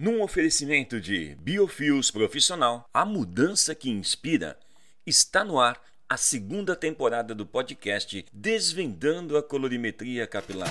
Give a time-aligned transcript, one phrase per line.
[0.00, 4.56] Num oferecimento de Biofios Profissional, a mudança que inspira,
[5.04, 5.76] está no ar
[6.08, 10.70] a segunda temporada do podcast Desvendando a Colorimetria Capilar.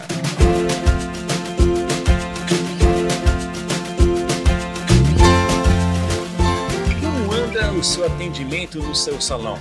[7.01, 9.59] Como anda o seu atendimento no seu salão?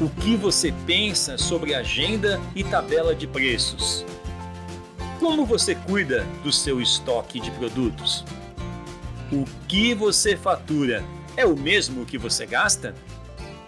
[0.00, 4.04] O que você pensa sobre agenda e tabela de preços?
[5.26, 8.24] Como você cuida do seu estoque de produtos?
[9.32, 11.04] O que você fatura
[11.36, 12.94] é o mesmo que você gasta?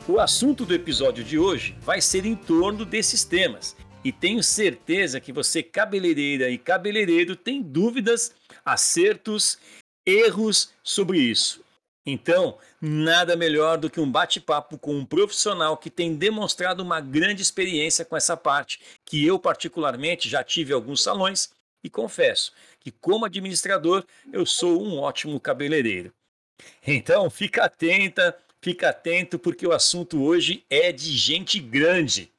[0.07, 5.19] O assunto do episódio de hoje vai ser em torno desses temas e tenho certeza
[5.19, 8.33] que você, cabeleireira e cabeleireiro, tem dúvidas,
[8.65, 9.59] acertos,
[10.07, 11.65] erros sobre isso.
[12.11, 17.43] Então, nada melhor do que um bate-papo com um profissional que tem demonstrado uma grande
[17.43, 21.51] experiência com essa parte, que eu particularmente já tive alguns salões
[21.83, 26.13] e confesso que como administrador eu sou um ótimo cabeleireiro.
[26.87, 32.31] Então, fica atenta, fica atento porque o assunto hoje é de gente grande.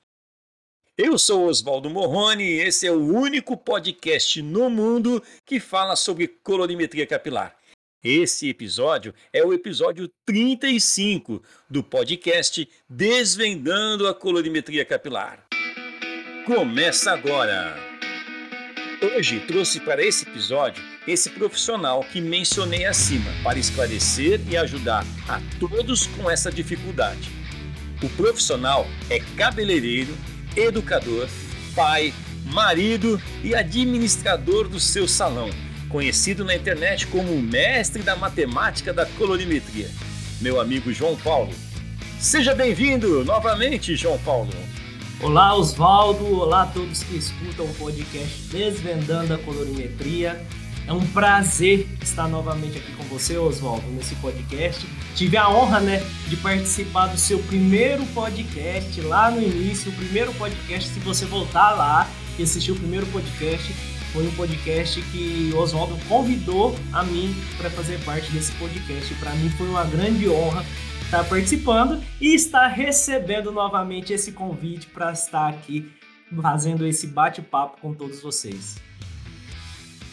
[0.95, 6.27] Eu sou Oswaldo Morrone e esse é o único podcast no mundo que fala sobre
[6.27, 7.57] colorimetria capilar.
[8.03, 15.49] Esse episódio é o episódio 35 do podcast Desvendando a Colorimetria Capilar.
[16.45, 17.75] Começa agora!
[19.01, 25.39] Hoje trouxe para esse episódio esse profissional que mencionei acima para esclarecer e ajudar a
[25.59, 27.29] todos com essa dificuldade.
[28.01, 30.15] O profissional é cabeleireiro,
[30.55, 31.27] educador,
[31.75, 32.13] pai,
[32.45, 35.49] marido e administrador do seu salão
[35.89, 39.89] conhecido na internet como o mestre da matemática da colorimetria,
[40.39, 41.53] meu amigo João Paulo.
[42.19, 44.51] Seja bem-vindo novamente, João Paulo.
[45.21, 46.39] Olá, Oswaldo.
[46.39, 50.41] Olá a todos que escutam o podcast Desvendando a Colorimetria.
[50.87, 54.87] É um prazer estar novamente aqui com você, Oswaldo, nesse podcast.
[55.15, 60.33] Tive a honra, né, de participar do seu primeiro podcast lá no início, o primeiro
[60.35, 60.89] podcast.
[60.89, 63.73] Se você voltar lá e assistir o primeiro podcast,
[64.13, 69.13] foi um podcast que o Oswaldo convidou a mim para fazer parte desse podcast.
[69.15, 70.65] Para mim foi uma grande honra
[71.09, 75.91] estar participando e estar recebendo novamente esse convite para estar aqui
[76.39, 78.75] fazendo esse bate-papo com todos vocês.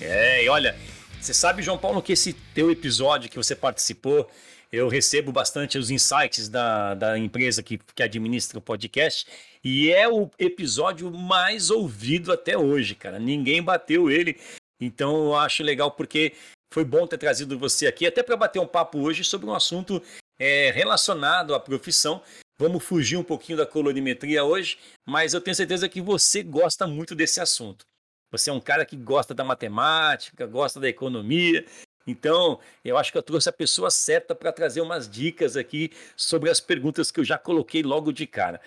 [0.00, 0.74] É, e olha,
[1.20, 4.26] você sabe, João Paulo, que esse teu episódio que você participou,
[4.72, 9.26] eu recebo bastante os insights da, da empresa que, que administra o podcast
[9.62, 13.18] e é o episódio mais ouvido até hoje, cara.
[13.18, 14.40] Ninguém bateu ele.
[14.80, 16.32] Então eu acho legal porque
[16.72, 20.02] foi bom ter trazido você aqui, até para bater um papo hoje sobre um assunto
[20.38, 22.22] é, relacionado à profissão.
[22.58, 27.14] Vamos fugir um pouquinho da colorimetria hoje, mas eu tenho certeza que você gosta muito
[27.14, 27.84] desse assunto.
[28.32, 31.64] Você é um cara que gosta da matemática, gosta da economia.
[32.06, 36.48] Então, eu acho que eu trouxe a pessoa certa para trazer umas dicas aqui sobre
[36.48, 38.60] as perguntas que eu já coloquei logo de cara.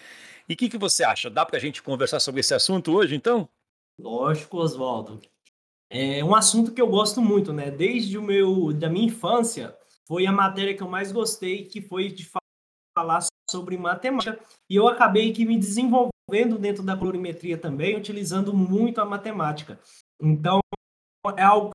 [0.47, 1.29] E o que, que você acha?
[1.29, 3.47] Dá para a gente conversar sobre esse assunto hoje, então?
[3.99, 5.19] Lógico, Oswaldo.
[5.89, 7.71] É um assunto que eu gosto muito, né?
[7.71, 9.75] Desde o meu, da minha infância,
[10.09, 12.27] foi a matéria que eu mais gostei, que foi de
[12.97, 14.39] falar sobre matemática.
[14.67, 19.79] E eu acabei que me desenvolvendo dentro da colorimetria também, utilizando muito a matemática.
[20.19, 20.59] Então,
[21.37, 21.69] é algo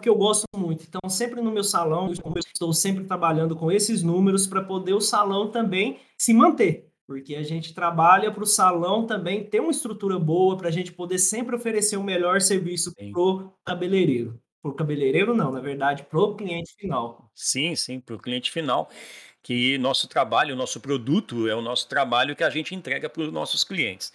[0.00, 0.84] que eu gosto muito.
[0.84, 5.00] Então, sempre no meu salão, eu estou sempre trabalhando com esses números para poder o
[5.00, 10.18] salão também se manter porque a gente trabalha para o salão também ter uma estrutura
[10.18, 14.40] boa para a gente poder sempre oferecer o melhor serviço para o cabeleireiro.
[14.62, 17.28] Para o cabeleireiro, não, na verdade, para o cliente final.
[17.34, 18.88] Sim, sim, para o cliente final.
[19.42, 23.22] Que nosso trabalho, o nosso produto é o nosso trabalho que a gente entrega para
[23.22, 24.12] os nossos clientes.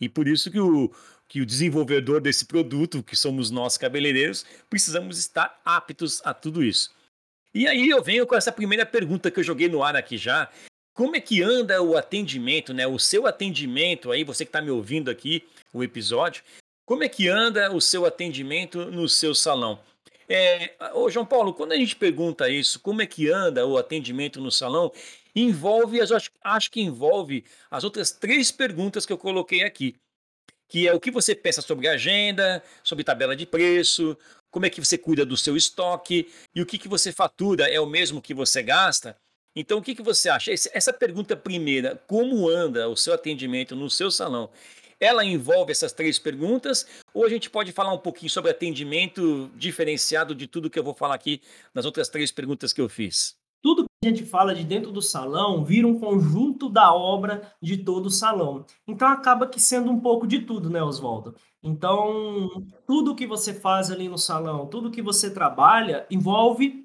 [0.00, 0.92] E por isso que o,
[1.26, 6.94] que o desenvolvedor desse produto, que somos nós cabeleireiros, precisamos estar aptos a tudo isso.
[7.52, 10.48] E aí eu venho com essa primeira pergunta que eu joguei no ar aqui já,
[10.94, 12.86] como é que anda o atendimento, né?
[12.86, 16.42] O seu atendimento aí, você que está me ouvindo aqui, o episódio,
[16.88, 19.78] como é que anda o seu atendimento no seu salão?
[20.26, 24.40] É, ô João Paulo, quando a gente pergunta isso, como é que anda o atendimento
[24.40, 24.90] no salão,
[25.36, 29.96] envolve, acho, acho que envolve as outras três perguntas que eu coloquei aqui,
[30.66, 34.16] que é o que você pensa sobre agenda, sobre tabela de preço,
[34.50, 37.78] como é que você cuida do seu estoque e o que, que você fatura é
[37.78, 39.14] o mesmo que você gasta.
[39.54, 40.52] Então, o que, que você acha?
[40.52, 44.48] Essa pergunta primeira, como anda o seu atendimento no seu salão?
[45.00, 50.34] Ela envolve essas três perguntas ou a gente pode falar um pouquinho sobre atendimento diferenciado
[50.34, 51.40] de tudo que eu vou falar aqui
[51.72, 53.36] nas outras três perguntas que eu fiz?
[53.62, 57.76] Tudo que a gente fala de dentro do salão vira um conjunto da obra de
[57.78, 58.64] todo o salão.
[58.86, 61.36] Então acaba que sendo um pouco de tudo, né, Oswaldo?
[61.62, 62.48] Então,
[62.86, 66.84] tudo que você faz ali no salão, tudo que você trabalha, envolve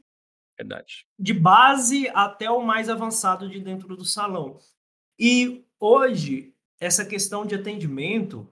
[0.57, 1.05] Verdade.
[1.19, 4.57] de base até o mais avançado de dentro do salão.
[5.19, 8.47] E hoje, essa questão de atendimento,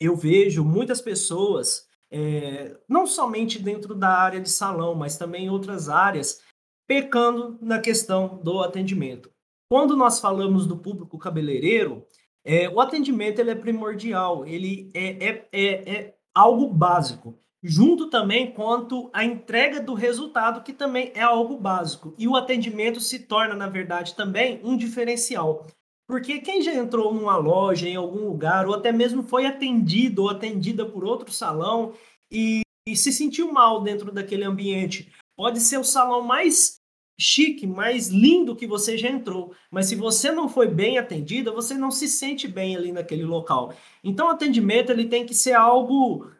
[0.00, 5.50] eu vejo muitas pessoas, é, não somente dentro da área de salão, mas também em
[5.50, 6.40] outras áreas,
[6.86, 9.30] pecando na questão do atendimento.
[9.70, 12.06] Quando nós falamos do público cabeleireiro,
[12.44, 18.52] é, o atendimento ele é primordial, ele é, é, é, é algo básico junto também
[18.52, 22.14] quanto a entrega do resultado, que também é algo básico.
[22.18, 25.66] E o atendimento se torna, na verdade, também um diferencial.
[26.08, 30.30] Porque quem já entrou numa loja, em algum lugar, ou até mesmo foi atendido ou
[30.30, 31.92] atendida por outro salão
[32.32, 36.78] e, e se sentiu mal dentro daquele ambiente, pode ser o salão mais
[37.20, 41.74] chique, mais lindo que você já entrou, mas se você não foi bem atendida, você
[41.74, 43.74] não se sente bem ali naquele local.
[44.02, 46.30] Então, o atendimento ele tem que ser algo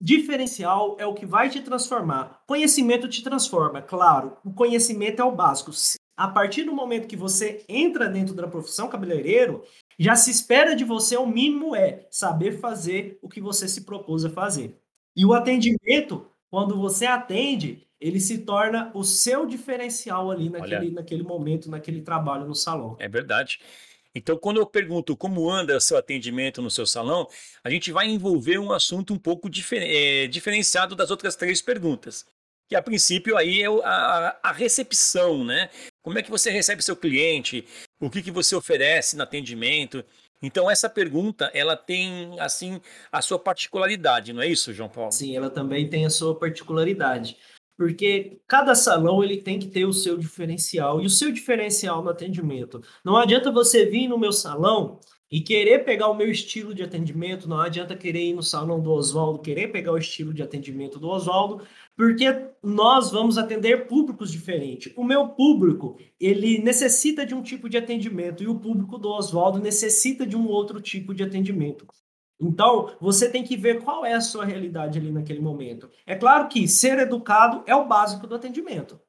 [0.00, 2.42] diferencial, é o que vai te transformar.
[2.46, 4.36] Conhecimento te transforma, claro.
[4.44, 5.72] O conhecimento é o básico
[6.16, 9.64] a partir do momento que você entra dentro da profissão cabeleireiro,
[9.98, 14.24] já se espera de você o mínimo é saber fazer o que você se propôs
[14.24, 14.78] a fazer.
[15.16, 20.90] E o atendimento, quando você atende, ele se torna o seu diferencial ali naquele, Olha,
[20.92, 22.96] naquele momento, naquele trabalho no salão.
[22.98, 23.60] É verdade.
[24.14, 27.28] Então, quando eu pergunto como anda o seu atendimento no seu salão,
[27.64, 32.24] a gente vai envolver um assunto um pouco difer é, diferenciado das outras três perguntas
[32.74, 35.70] que a princípio aí é a, a recepção, né?
[36.02, 37.64] Como é que você recebe seu cliente?
[38.00, 40.04] O que, que você oferece no atendimento?
[40.42, 42.80] Então essa pergunta, ela tem assim
[43.12, 45.12] a sua particularidade, não é isso, João Paulo?
[45.12, 47.36] Sim, ela também tem a sua particularidade,
[47.78, 52.10] porque cada salão ele tem que ter o seu diferencial e o seu diferencial no
[52.10, 52.82] atendimento.
[53.04, 54.98] Não adianta você vir no meu salão
[55.30, 58.92] e querer pegar o meu estilo de atendimento, não adianta querer ir no salão do
[58.92, 61.66] Oswaldo, querer pegar o estilo de atendimento do Oswaldo,
[61.96, 62.24] porque
[62.62, 64.92] nós vamos atender públicos diferentes.
[64.96, 69.58] O meu público, ele necessita de um tipo de atendimento e o público do Oswaldo
[69.58, 71.86] necessita de um outro tipo de atendimento.
[72.40, 75.88] Então, você tem que ver qual é a sua realidade ali naquele momento.
[76.06, 79.00] É claro que ser educado é o básico do atendimento.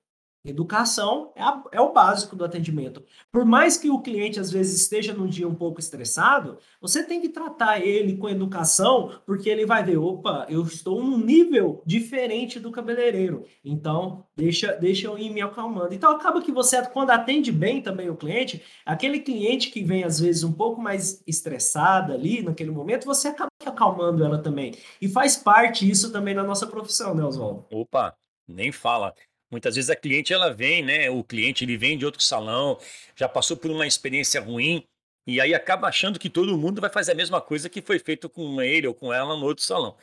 [0.46, 3.04] Educação é, a, é, o básico do atendimento.
[3.32, 7.20] Por mais que o cliente às vezes esteja num dia um pouco estressado, você tem
[7.20, 12.60] que tratar ele com educação, porque ele vai ver, opa, eu estou num nível diferente
[12.60, 13.44] do cabeleireiro.
[13.64, 15.96] Então, deixa, deixa eu ir me acalmando.
[15.96, 20.20] Então, acaba que você, quando atende bem também o cliente, aquele cliente que vem às
[20.20, 24.76] vezes um pouco mais estressado ali naquele momento, você acaba acalmando ela também.
[25.02, 27.66] E faz parte isso também na nossa profissão, né, Oswaldo?
[27.72, 28.16] Opa,
[28.48, 29.14] nem fala.
[29.56, 31.10] Muitas vezes a cliente ela vem, né?
[31.10, 32.78] O cliente ele vem de outro salão,
[33.16, 34.84] já passou por uma experiência ruim
[35.26, 38.28] e aí acaba achando que todo mundo vai fazer a mesma coisa que foi feito
[38.28, 39.96] com ele ou com ela no outro salão.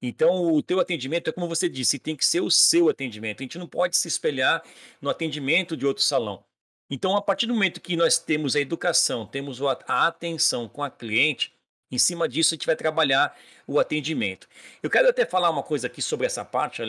[0.00, 3.40] Então, o teu atendimento é como você disse, tem que ser o seu atendimento.
[3.40, 4.62] A gente não pode se espelhar
[5.00, 6.44] no atendimento de outro salão.
[6.88, 10.90] Então, a partir do momento que nós temos a educação, temos a atenção com a
[10.90, 11.52] cliente,
[11.90, 14.46] em cima disso a gente vai trabalhar o atendimento.
[14.80, 16.82] Eu quero até falar uma coisa aqui sobre essa parte,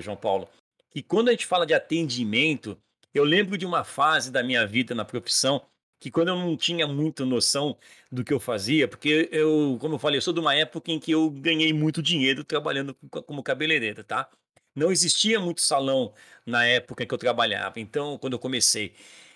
[0.00, 0.48] João Paulo
[0.90, 2.76] que quando a gente fala de atendimento,
[3.14, 5.62] eu lembro de uma fase da minha vida na profissão
[6.00, 7.76] que quando eu não tinha muita noção
[8.10, 10.98] do que eu fazia, porque eu, como eu falei, eu sou de uma época em
[10.98, 12.96] que eu ganhei muito dinheiro trabalhando
[13.26, 14.28] como cabeleireira, tá?
[14.74, 16.14] Não existia muito salão
[16.46, 18.94] na época que eu trabalhava, então, quando eu comecei.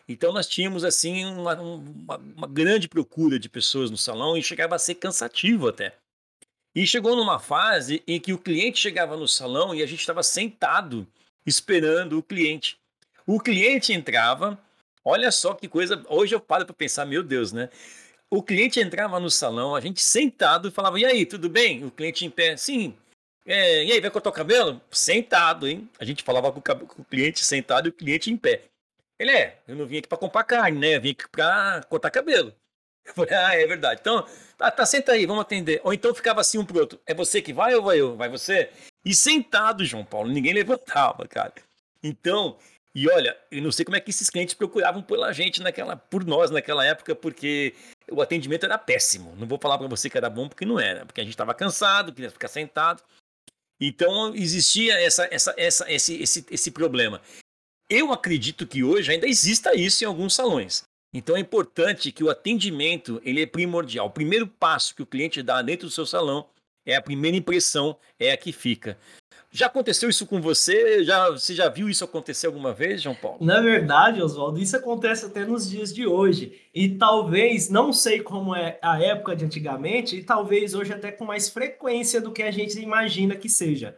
[0.08, 4.74] Então, nós tínhamos, assim, uma, uma, uma grande procura de pessoas no salão e chegava
[4.74, 5.94] a ser cansativo até.
[6.74, 10.22] E chegou numa fase em que o cliente chegava no salão e a gente estava
[10.22, 11.06] sentado
[11.46, 12.78] esperando o cliente.
[13.26, 14.58] O cliente entrava,
[15.04, 16.02] olha só que coisa.
[16.08, 17.68] Hoje eu paro para pensar, meu Deus, né?
[18.30, 21.84] O cliente entrava no salão, a gente sentado falava: E aí, tudo bem?
[21.84, 22.94] O cliente em pé, sim.
[23.46, 24.80] É, e aí, vai cortar o cabelo?
[24.90, 25.88] Sentado, hein?
[25.98, 28.62] A gente falava com o, com o cliente sentado e o cliente em pé.
[29.18, 30.96] Ele é, eu não vim aqui para comprar carne, né?
[30.96, 32.52] Eu vim aqui para cortar cabelo.
[33.04, 34.00] Eu falei, ah, é verdade.
[34.00, 35.80] Então, tá, tá, senta aí, vamos atender.
[35.84, 37.00] Ou então ficava assim um pro outro.
[37.06, 38.16] É você que vai ou vai eu?
[38.16, 38.70] Vai você?
[39.04, 41.52] E sentado, João Paulo, ninguém levantava, cara.
[42.02, 42.56] Então,
[42.94, 46.24] e olha, eu não sei como é que esses clientes procuravam pela gente naquela, por
[46.24, 47.74] nós naquela época, porque
[48.10, 49.34] o atendimento era péssimo.
[49.36, 51.52] Não vou falar para você que era bom, porque não era, porque a gente estava
[51.52, 53.02] cansado, queria ficar sentado.
[53.80, 57.20] Então existia essa, essa, essa, esse, esse, esse problema.
[57.90, 60.84] Eu acredito que hoje ainda exista isso em alguns salões.
[61.12, 64.06] Então é importante que o atendimento ele é primordial.
[64.06, 66.46] O primeiro passo que o cliente dá dentro do seu salão
[66.86, 68.98] é a primeira impressão, é a que fica.
[69.56, 71.04] Já aconteceu isso com você?
[71.04, 73.38] Já, você já viu isso acontecer alguma vez, João Paulo?
[73.40, 76.60] Na verdade, Oswaldo, isso acontece até nos dias de hoje.
[76.74, 81.24] E talvez, não sei como é a época de antigamente, e talvez hoje até com
[81.24, 83.96] mais frequência do que a gente imagina que seja.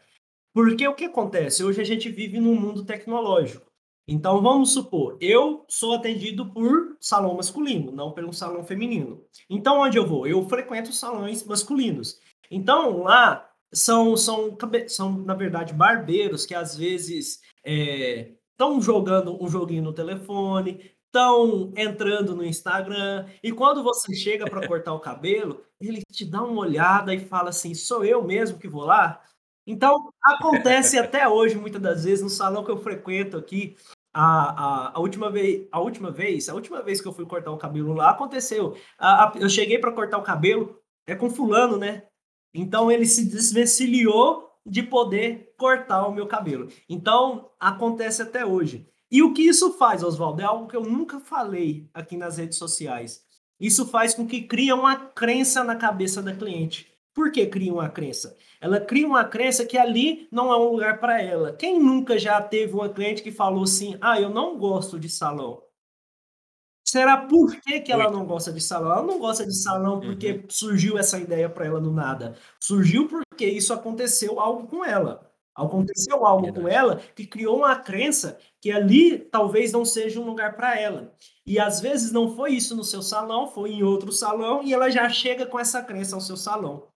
[0.52, 1.64] Porque o que acontece?
[1.64, 3.66] Hoje a gente vive num mundo tecnológico.
[4.08, 9.24] Então, vamos supor, eu sou atendido por salão masculino, não pelo salão feminino.
[9.50, 10.26] Então, onde eu vou?
[10.28, 12.20] Eu frequento salões masculinos.
[12.50, 14.56] Então, lá são, são,
[14.88, 21.72] são na verdade, barbeiros que às vezes estão é, jogando um joguinho no telefone, estão
[21.76, 26.60] entrando no Instagram, e quando você chega para cortar o cabelo, ele te dá uma
[26.60, 29.22] olhada e fala assim: sou eu mesmo que vou lá?
[29.66, 33.76] Então, acontece até hoje, muitas das vezes, no salão que eu frequento aqui,
[34.14, 37.50] a, a, a, última vez, a última vez, a última vez que eu fui cortar
[37.50, 38.76] o cabelo lá, aconteceu.
[38.98, 42.04] A, a, eu cheguei para cortar o cabelo, é com fulano, né?
[42.60, 46.68] Então ele se desvencilhou de poder cortar o meu cabelo.
[46.88, 48.88] Então acontece até hoje.
[49.10, 50.42] E o que isso faz, Oswaldo?
[50.42, 53.22] É algo que eu nunca falei aqui nas redes sociais.
[53.58, 56.90] Isso faz com que cria uma crença na cabeça da cliente.
[57.14, 58.36] Por que cria uma crença?
[58.60, 61.52] Ela cria uma crença que ali não é um lugar para ela.
[61.52, 65.62] Quem nunca já teve uma cliente que falou assim: ah, eu não gosto de salão?
[66.88, 68.18] Será por que, que ela Muito.
[68.18, 68.92] não gosta de salão?
[68.92, 70.44] Ela não gosta de salão porque uhum.
[70.48, 72.36] surgiu essa ideia para ela do nada.
[72.60, 75.28] Surgiu porque isso aconteceu algo com ela.
[75.52, 76.62] Aconteceu algo Verdade.
[76.62, 81.12] com ela que criou uma crença que ali talvez não seja um lugar para ela.
[81.44, 84.88] E às vezes não foi isso no seu salão, foi em outro salão e ela
[84.88, 86.86] já chega com essa crença ao seu salão.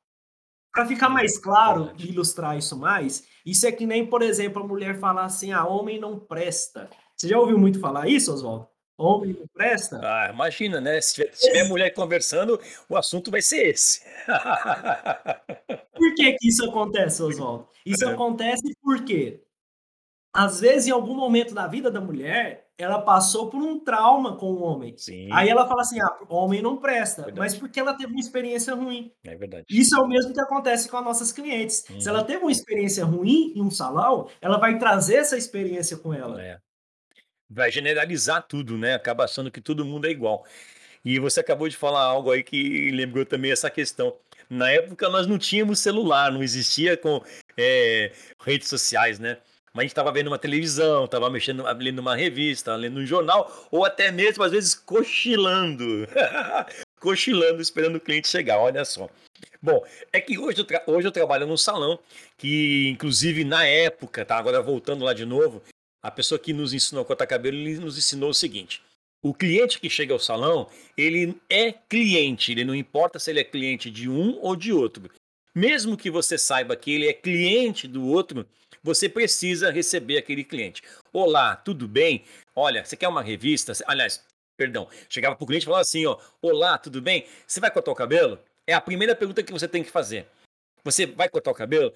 [0.73, 4.67] Para ficar mais claro e ilustrar isso mais, isso é que nem, por exemplo, a
[4.67, 6.89] mulher falar assim: ah, homem não presta.
[7.17, 8.70] Você já ouviu muito falar isso, Oswaldo?
[9.01, 9.99] Homem não presta?
[10.03, 11.01] Ah, imagina, né?
[11.01, 14.03] Se tiver, se tiver mulher conversando, o assunto vai ser esse.
[15.97, 17.67] por que, que isso acontece, Oswaldo?
[17.87, 18.13] Isso é.
[18.13, 19.43] acontece porque,
[20.35, 24.53] às vezes, em algum momento da vida da mulher, ela passou por um trauma com
[24.53, 24.95] o homem.
[24.99, 25.29] Sim.
[25.33, 27.39] Aí ela fala assim: ah, homem não presta, verdade.
[27.39, 29.11] mas porque ela teve uma experiência ruim.
[29.25, 29.65] É verdade.
[29.71, 31.85] Isso é o mesmo que acontece com as nossas clientes.
[31.89, 32.01] Uhum.
[32.01, 36.13] Se ela teve uma experiência ruim em um salão, ela vai trazer essa experiência com
[36.13, 36.43] ela.
[36.43, 36.59] É.
[37.51, 38.95] Vai generalizar tudo, né?
[38.95, 40.47] Acaba achando que todo mundo é igual.
[41.05, 44.17] E você acabou de falar algo aí que lembrou também essa questão.
[44.49, 47.23] Na época nós não tínhamos celular, não existia com
[47.57, 49.39] é, redes sociais, né?
[49.73, 53.69] Mas a gente estava vendo uma televisão, estava mexendo, lendo uma revista, lendo um jornal,
[53.71, 56.09] ou até mesmo, às vezes, cochilando.
[57.01, 59.09] cochilando, esperando o cliente chegar, olha só.
[59.63, 61.99] Bom, é que hoje eu, hoje eu trabalho num salão
[62.37, 64.37] que, inclusive, na época, tá?
[64.37, 65.63] Agora voltando lá de novo,
[66.03, 68.83] a pessoa que nos ensinou a cortar cabelo, ele nos ensinou o seguinte.
[69.23, 73.45] O cliente que chega ao salão, ele é cliente, ele não importa se ele é
[73.45, 75.11] cliente de um ou de outro.
[75.55, 78.47] Mesmo que você saiba que ele é cliente do outro,
[78.83, 80.83] você precisa receber aquele cliente.
[81.13, 82.25] Olá, tudo bem?
[82.57, 83.73] Olha, você quer uma revista?
[83.87, 84.25] Aliás,
[84.57, 87.27] perdão, chegava para o cliente e falava assim, ó, olá, tudo bem?
[87.47, 88.39] Você vai cortar o cabelo?
[88.67, 90.27] É a primeira pergunta que você tem que fazer.
[90.83, 91.93] Você vai cortar o cabelo?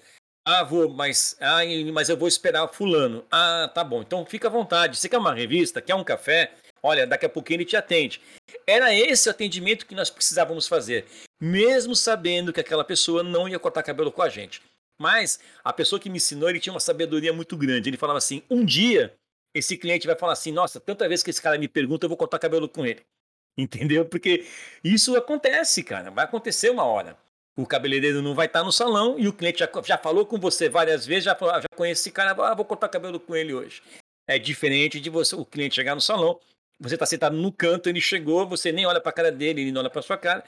[0.47, 1.61] Ah, vou, mas, ah,
[1.91, 3.25] mas eu vou esperar fulano.
[3.31, 4.01] Ah, tá bom.
[4.01, 4.95] Então fica à vontade.
[4.95, 5.81] Você quer uma revista?
[5.81, 6.53] Quer um café?
[6.83, 8.21] Olha, daqui a pouquinho ele te atende.
[8.67, 11.05] Era esse o atendimento que nós precisávamos fazer,
[11.41, 14.61] mesmo sabendo que aquela pessoa não ia cortar cabelo com a gente.
[15.01, 17.89] Mas a pessoa que me ensinou, ele tinha uma sabedoria muito grande.
[17.89, 19.15] Ele falava assim: um dia
[19.55, 22.17] esse cliente vai falar assim: nossa, tanta vez que esse cara me pergunta, eu vou
[22.17, 23.01] cortar cabelo com ele.
[23.57, 24.05] Entendeu?
[24.05, 24.45] Porque
[24.83, 26.11] isso acontece, cara.
[26.11, 27.17] Vai acontecer uma hora.
[27.57, 30.67] O cabeleireiro não vai estar no salão e o cliente já, já falou com você
[30.67, 33.81] várias vezes, já, já conhece esse cara, ah, vou cortar cabelo com ele hoje.
[34.27, 36.39] É diferente de você, o cliente chegar no salão,
[36.79, 39.71] você está sentado no canto, ele chegou, você nem olha para a cara dele, ele
[39.71, 40.43] não olha para sua cara.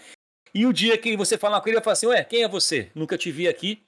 [0.53, 2.47] E o dia que você falar com ele, ele vai falar assim: Ué, quem é
[2.47, 2.91] você?
[2.95, 3.83] Nunca te vi aqui.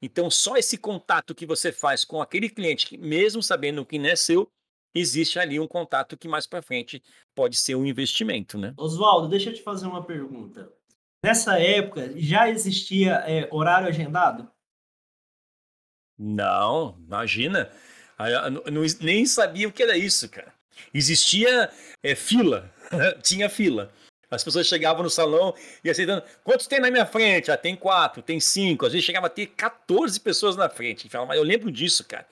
[0.00, 4.16] Então, só esse contato que você faz com aquele cliente, mesmo sabendo que não é
[4.16, 4.48] seu,
[4.94, 7.02] existe ali um contato que mais para frente
[7.34, 8.74] pode ser um investimento, né?
[8.76, 10.72] Oswaldo, deixa eu te fazer uma pergunta.
[11.24, 14.50] Nessa época, já existia é, horário agendado?
[16.18, 17.70] Não, imagina.
[18.72, 20.52] Não, nem sabia o que era isso, cara.
[20.92, 21.70] Existia
[22.02, 22.72] é, fila,
[23.22, 23.92] tinha fila.
[24.30, 26.22] As pessoas chegavam no salão e aceitando.
[26.44, 27.50] Quantos tem na minha frente?
[27.50, 28.84] Ah, tem quatro, tem cinco.
[28.84, 31.08] Às vezes chegava a ter 14 pessoas na frente.
[31.34, 32.26] Eu lembro disso, cara.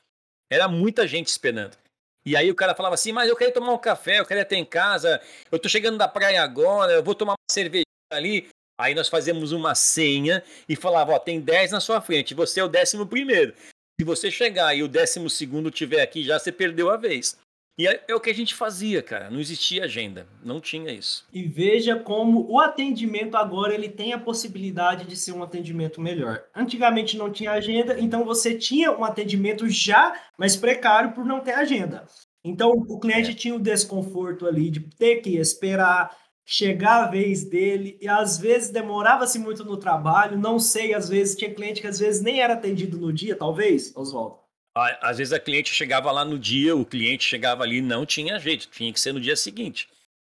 [0.51, 1.77] Era muita gente esperando.
[2.25, 4.57] E aí o cara falava assim, mas eu quero tomar um café, eu quero ter
[4.57, 8.49] em casa, eu tô chegando da praia agora, eu vou tomar uma cerveja ali.
[8.79, 12.65] Aí nós fazemos uma senha e falava, ó, tem 10 na sua frente, você é
[12.65, 13.55] o décimo primeiro.
[13.99, 17.39] Se você chegar e o décimo segundo tiver aqui já, você perdeu a vez.
[17.79, 19.31] E é, é, o que a gente fazia, cara.
[19.31, 21.27] Não existia agenda, não tinha isso.
[21.31, 26.45] E veja como o atendimento agora ele tem a possibilidade de ser um atendimento melhor.
[26.55, 31.53] Antigamente não tinha agenda, então você tinha um atendimento já mais precário por não ter
[31.53, 32.07] agenda.
[32.43, 33.35] Então o cliente é.
[33.35, 36.17] tinha o desconforto ali de ter que esperar
[36.49, 41.35] chegar a vez dele e às vezes demorava-se muito no trabalho, não sei, às vezes
[41.35, 44.39] tinha cliente que às vezes nem era atendido no dia, talvez, Oswaldo.
[44.75, 48.69] Às vezes a cliente chegava lá no dia, o cliente chegava ali, não tinha jeito,
[48.71, 49.89] tinha que ser no dia seguinte.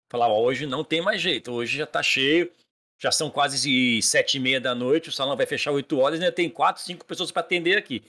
[0.09, 2.51] Falava, hoje não tem mais jeito, hoje já está cheio,
[2.99, 6.33] já são quase sete e meia da noite, o salão vai fechar oito horas, ainda
[6.33, 8.03] tem quatro, cinco pessoas para atender aqui.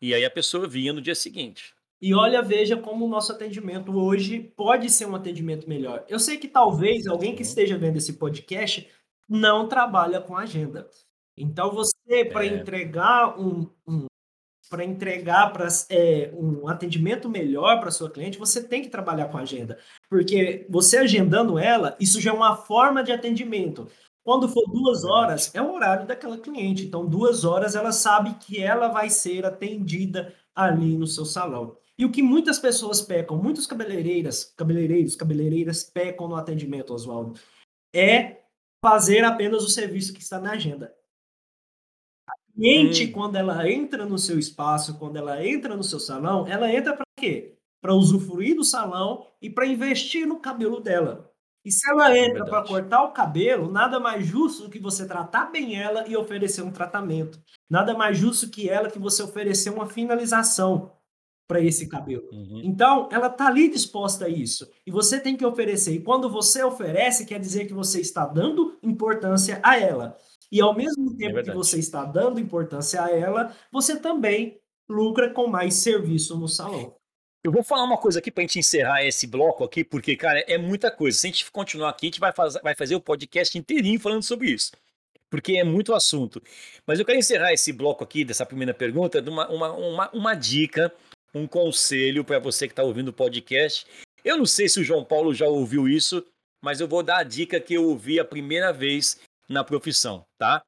[0.00, 1.74] E aí a pessoa vinha no dia seguinte.
[2.00, 6.04] E olha, veja como o nosso atendimento hoje pode ser um atendimento melhor.
[6.08, 8.88] Eu sei que talvez alguém que esteja vendo esse podcast
[9.28, 10.88] não trabalha com agenda.
[11.36, 12.48] Então você, para é.
[12.48, 14.06] entregar um, um,
[14.70, 19.38] para entregar para é, um atendimento melhor para sua cliente, você tem que trabalhar com
[19.38, 19.78] agenda.
[20.08, 23.88] Porque você agendando ela, isso já é uma forma de atendimento.
[24.22, 26.84] Quando for duas horas, é o horário daquela cliente.
[26.84, 31.76] Então, duas horas ela sabe que ela vai ser atendida ali no seu salão.
[31.98, 37.38] E o que muitas pessoas pecam, muitos cabeleireiras, cabeleireiros, cabeleireiras pecam no atendimento, Oswaldo,
[37.94, 38.42] é
[38.84, 40.94] fazer apenas o serviço que está na agenda
[42.58, 43.12] cliente, hum.
[43.12, 47.06] quando ela entra no seu espaço, quando ela entra no seu salão, ela entra para
[47.16, 47.56] quê?
[47.80, 51.30] Para usufruir do salão e para investir no cabelo dela.
[51.64, 54.78] E se ela é entra é para cortar o cabelo, nada mais justo do que
[54.78, 57.40] você tratar bem ela e oferecer um tratamento.
[57.70, 60.92] Nada mais justo que ela que você oferecer uma finalização
[61.48, 62.28] para esse cabelo.
[62.30, 62.60] Uhum.
[62.62, 64.70] Então, ela está ali disposta a isso.
[64.86, 65.94] E você tem que oferecer.
[65.94, 70.16] E quando você oferece, quer dizer que você está dando importância a ela.
[70.52, 74.60] E ao mesmo é tempo é que você está dando importância a ela, você também
[74.88, 76.94] lucra com mais serviço no salão.
[77.42, 80.40] Eu vou falar uma coisa aqui para a gente encerrar esse bloco aqui, porque, cara,
[80.40, 81.16] é muita coisa.
[81.16, 84.22] Se a gente continuar aqui, a gente vai, faz, vai fazer o podcast inteirinho falando
[84.22, 84.72] sobre isso,
[85.30, 86.42] porque é muito assunto.
[86.86, 90.34] Mas eu quero encerrar esse bloco aqui, dessa primeira pergunta, de uma, uma, uma, uma
[90.34, 90.92] dica,
[91.34, 93.86] um conselho para você que está ouvindo o podcast.
[94.24, 96.24] Eu não sei se o João Paulo já ouviu isso,
[96.62, 100.62] mas eu vou dar a dica que eu ouvi a primeira vez na profissão, tá?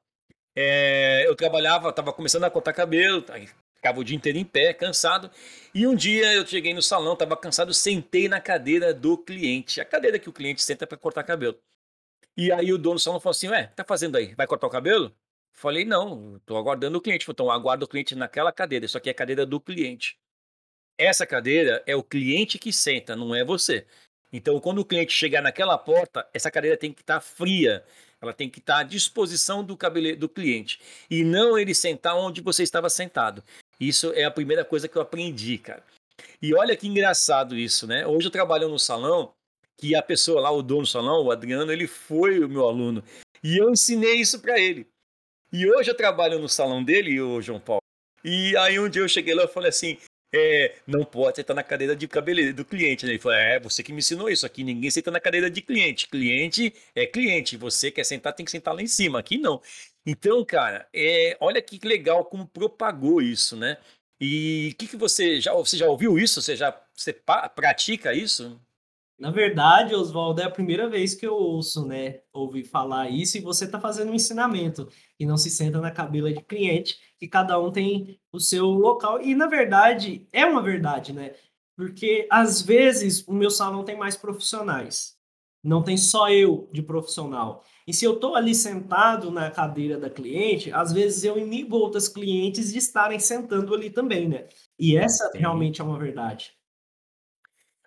[0.55, 3.35] É, eu trabalhava, estava começando a cortar cabelo, tá,
[3.75, 5.29] ficava o dia inteiro em pé, cansado.
[5.73, 9.85] E um dia eu cheguei no salão, estava cansado, sentei na cadeira do cliente, a
[9.85, 11.57] cadeira que o cliente senta para cortar cabelo.
[12.37, 14.33] E aí o dono do salão falou assim: Ué, tá fazendo aí?
[14.35, 15.13] Vai cortar o cabelo?
[15.53, 17.25] Falei: Não, estou aguardando o cliente.
[17.29, 20.17] Então aguardo o cliente naquela cadeira, isso aqui é a cadeira do cliente.
[21.01, 23.87] Essa cadeira é o cliente que senta, não é você.
[24.31, 27.83] Então, quando o cliente chegar naquela porta, essa cadeira tem que estar tá fria.
[28.21, 29.75] Ela tem que estar à disposição do,
[30.15, 30.79] do cliente.
[31.09, 33.43] E não ele sentar onde você estava sentado.
[33.79, 35.83] Isso é a primeira coisa que eu aprendi, cara.
[36.39, 38.05] E olha que engraçado isso, né?
[38.05, 39.33] Hoje eu trabalho no salão,
[39.79, 43.03] que a pessoa lá, o dono do salão, o Adriano, ele foi o meu aluno.
[43.43, 44.87] E eu ensinei isso para ele.
[45.51, 47.81] E hoje eu trabalho no salão dele, o João Paulo.
[48.23, 49.97] E aí um dia eu cheguei lá e falei assim:
[50.33, 53.05] é, não pode sentar na cadeira de cabeleireiro do cliente.
[53.05, 53.13] Né?
[53.13, 54.45] Ele falou: É, você que me ensinou isso.
[54.45, 56.07] Aqui ninguém senta na cadeira de cliente.
[56.07, 57.57] Cliente é cliente.
[57.57, 59.19] Você quer sentar, tem que sentar lá em cima.
[59.19, 59.61] Aqui não.
[60.05, 63.77] Então, cara, é, olha que legal como propagou isso, né?
[64.19, 66.41] E o que, que você já você já ouviu isso?
[66.41, 67.13] Você já você
[67.55, 68.59] pratica isso?
[69.21, 73.41] Na verdade, Oswaldo, é a primeira vez que eu ouço, né, ouvir falar isso e
[73.41, 77.59] você está fazendo um ensinamento e não se senta na cabela de cliente, que cada
[77.59, 79.21] um tem o seu local.
[79.21, 81.35] E na verdade, é uma verdade, né?
[81.77, 85.15] Porque às vezes o meu salão tem mais profissionais.
[85.63, 87.63] Não tem só eu de profissional.
[87.85, 92.07] E se eu estou ali sentado na cadeira da cliente, às vezes eu inibo outras
[92.07, 94.47] clientes de estarem sentando ali também, né?
[94.79, 95.37] E essa Sim.
[95.37, 96.59] realmente é uma verdade.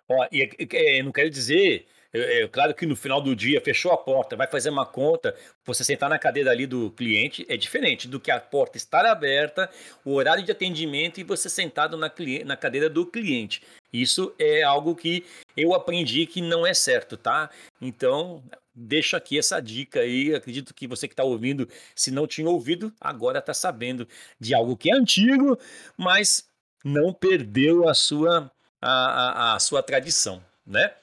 [0.09, 3.91] Ó, e, e, não quero dizer, é, é, claro que no final do dia fechou
[3.91, 8.07] a porta, vai fazer uma conta, você sentar na cadeira ali do cliente é diferente
[8.07, 9.69] do que a porta estar aberta,
[10.05, 12.09] o horário de atendimento e você sentado na,
[12.45, 13.61] na cadeira do cliente.
[13.91, 15.25] Isso é algo que
[15.57, 17.49] eu aprendi que não é certo, tá?
[17.81, 20.33] Então, deixo aqui essa dica aí.
[20.33, 24.07] Acredito que você que está ouvindo, se não tinha ouvido, agora está sabendo
[24.39, 25.57] de algo que é antigo,
[25.97, 26.45] mas
[26.83, 28.51] não perdeu a sua
[28.85, 30.93] a, a, a sua tradição, né?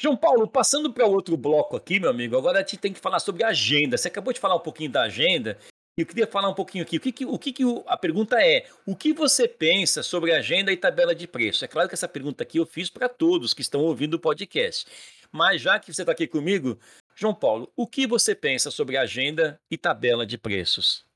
[0.00, 3.18] João Paulo, passando para outro bloco aqui, meu amigo, agora a gente tem que falar
[3.18, 3.98] sobre agenda.
[3.98, 5.58] Você acabou de falar um pouquinho da agenda,
[5.96, 6.96] e eu queria falar um pouquinho aqui.
[6.96, 10.72] O que, que o que, que a pergunta é: o que você pensa sobre agenda
[10.72, 11.64] e tabela de preço?
[11.64, 14.86] É claro que essa pergunta aqui eu fiz para todos que estão ouvindo o podcast.
[15.32, 16.78] Mas já que você está aqui comigo,
[17.16, 21.07] João Paulo, o que você pensa sobre agenda e tabela de preços?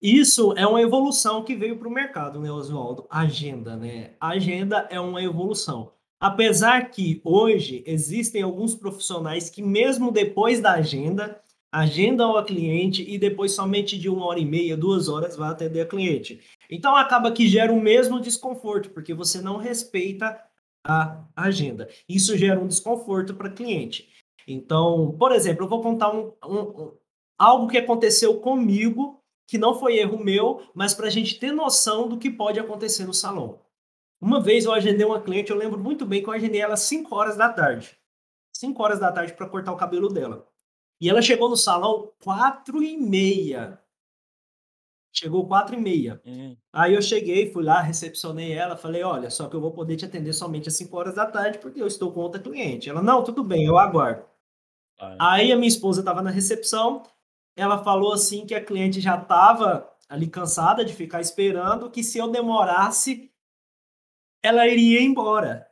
[0.00, 3.06] Isso é uma evolução que veio para o mercado, né, Oswaldo?
[3.10, 4.12] Agenda, né?
[4.20, 5.92] Agenda é uma evolução.
[6.20, 13.18] Apesar que hoje existem alguns profissionais que, mesmo depois da agenda, agendam a cliente e
[13.18, 16.40] depois somente de uma hora e meia, duas horas vai atender a cliente.
[16.70, 20.40] Então acaba que gera o mesmo desconforto, porque você não respeita
[20.84, 21.88] a agenda.
[22.08, 24.08] Isso gera um desconforto para cliente.
[24.46, 26.92] Então, por exemplo, eu vou contar um, um, um,
[27.38, 32.06] algo que aconteceu comigo, que não foi erro meu, mas para a gente ter noção
[32.06, 33.58] do que pode acontecer no salão.
[34.20, 36.80] Uma vez eu agendei uma cliente, eu lembro muito bem que eu agendei ela às
[36.80, 37.98] 5 horas da tarde.
[38.52, 40.46] 5 horas da tarde para cortar o cabelo dela.
[41.00, 43.80] E ela chegou no salão quatro e meia.
[45.14, 46.20] Chegou quatro e meia.
[46.26, 46.54] Uhum.
[46.70, 50.04] Aí eu cheguei, fui lá, recepcionei ela, falei, olha, só que eu vou poder te
[50.04, 52.90] atender somente às 5 horas da tarde, porque eu estou com outra cliente.
[52.90, 54.24] Ela, não, tudo bem, eu aguardo.
[55.18, 57.02] Aí a minha esposa estava na recepção,
[57.58, 62.16] ela falou assim que a cliente já estava ali cansada de ficar esperando, que se
[62.16, 63.32] eu demorasse,
[64.40, 65.66] ela iria embora.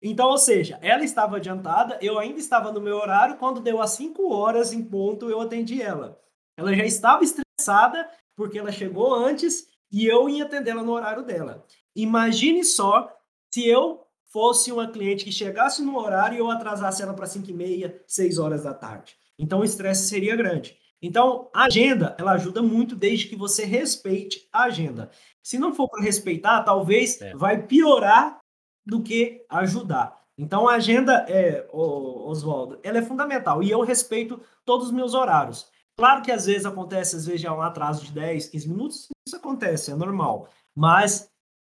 [0.00, 3.90] Então, ou seja, ela estava adiantada, eu ainda estava no meu horário, quando deu as
[3.90, 6.16] 5 horas em ponto, eu atendi ela.
[6.56, 11.66] Ela já estava estressada, porque ela chegou antes e eu ia atendê-la no horário dela.
[11.96, 13.12] Imagine só
[13.52, 17.50] se eu fosse uma cliente que chegasse no horário e eu atrasasse ela para 5
[17.50, 19.16] e meia, 6 horas da tarde.
[19.36, 20.78] Então, o estresse seria grande.
[21.00, 25.10] Então, a agenda, ela ajuda muito desde que você respeite a agenda.
[25.42, 27.34] Se não for para respeitar, talvez é.
[27.34, 28.38] vai piorar
[28.84, 30.18] do que ajudar.
[30.38, 35.66] Então, a agenda, é, Oswaldo, ela é fundamental e eu respeito todos os meus horários.
[35.96, 39.08] Claro que às vezes acontece, às vezes já é um atraso de 10, 15 minutos,
[39.26, 40.48] isso acontece, é normal.
[40.74, 41.30] Mas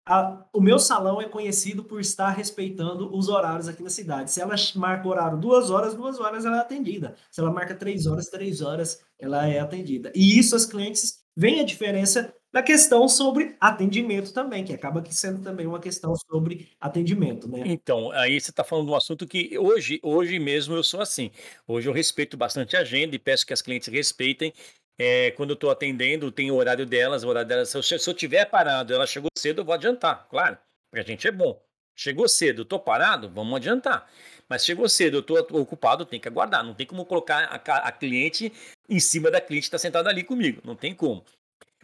[0.08, 4.32] a, o meu salão é conhecido por estar respeitando os horários aqui na cidade.
[4.32, 7.15] Se ela marca o horário duas horas, duas horas ela é atendida.
[7.30, 10.12] Se ela marca três horas, três horas ela é atendida.
[10.15, 15.43] E isso as clientes veem a diferença da questão sobre atendimento também, que acaba sendo
[15.43, 17.62] também uma questão sobre atendimento, né?
[17.65, 21.30] Então, aí você está falando de um assunto que hoje, hoje mesmo eu sou assim.
[21.67, 24.54] Hoje eu respeito bastante a agenda e peço que as clientes respeitem.
[25.00, 27.70] É, quando eu estou atendendo, tem o horário delas, o horário delas.
[27.70, 30.57] Se eu, se eu tiver parado, ela chegou cedo, eu vou adiantar, claro.
[30.91, 31.62] Para a gente é bom.
[31.95, 34.07] Chegou cedo, estou parado, vamos adiantar.
[34.47, 36.63] Mas chegou cedo, eu estou ocupado, tem que aguardar.
[36.63, 38.51] Não tem como colocar a, a cliente
[38.88, 40.62] em cima da cliente que está sentada ali comigo.
[40.63, 41.25] Não tem como.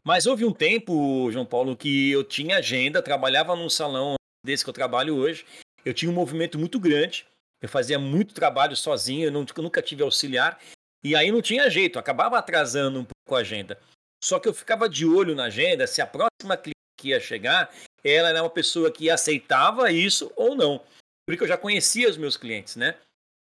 [0.04, 4.70] Mas houve um tempo, João Paulo, que eu tinha agenda, trabalhava num salão desse que
[4.70, 5.46] eu trabalho hoje.
[5.84, 7.26] Eu tinha um movimento muito grande.
[7.62, 10.60] Eu fazia muito trabalho sozinho, eu, não, eu nunca tive auxiliar.
[11.04, 13.80] E aí não tinha jeito, acabava atrasando um pouco a agenda.
[14.24, 16.73] Só que eu ficava de olho na agenda se a próxima cliente
[17.04, 17.70] que ia chegar,
[18.02, 20.82] ela era uma pessoa que aceitava isso ou não.
[21.28, 22.96] Porque eu já conhecia os meus clientes, né?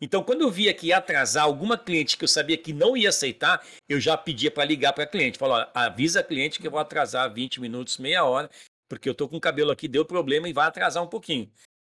[0.02, 3.10] Então, quando eu via que ia atrasar alguma cliente que eu sabia que não ia
[3.10, 5.36] aceitar, eu já pedia para ligar para a cliente.
[5.36, 8.48] Falava, avisa a cliente que eu vou atrasar 20 minutos, meia hora,
[8.88, 11.50] porque eu estou com o cabelo aqui, deu problema e vai atrasar um pouquinho.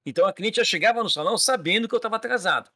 [0.06, 2.70] Então, a cliente já chegava no salão sabendo que eu estava atrasado.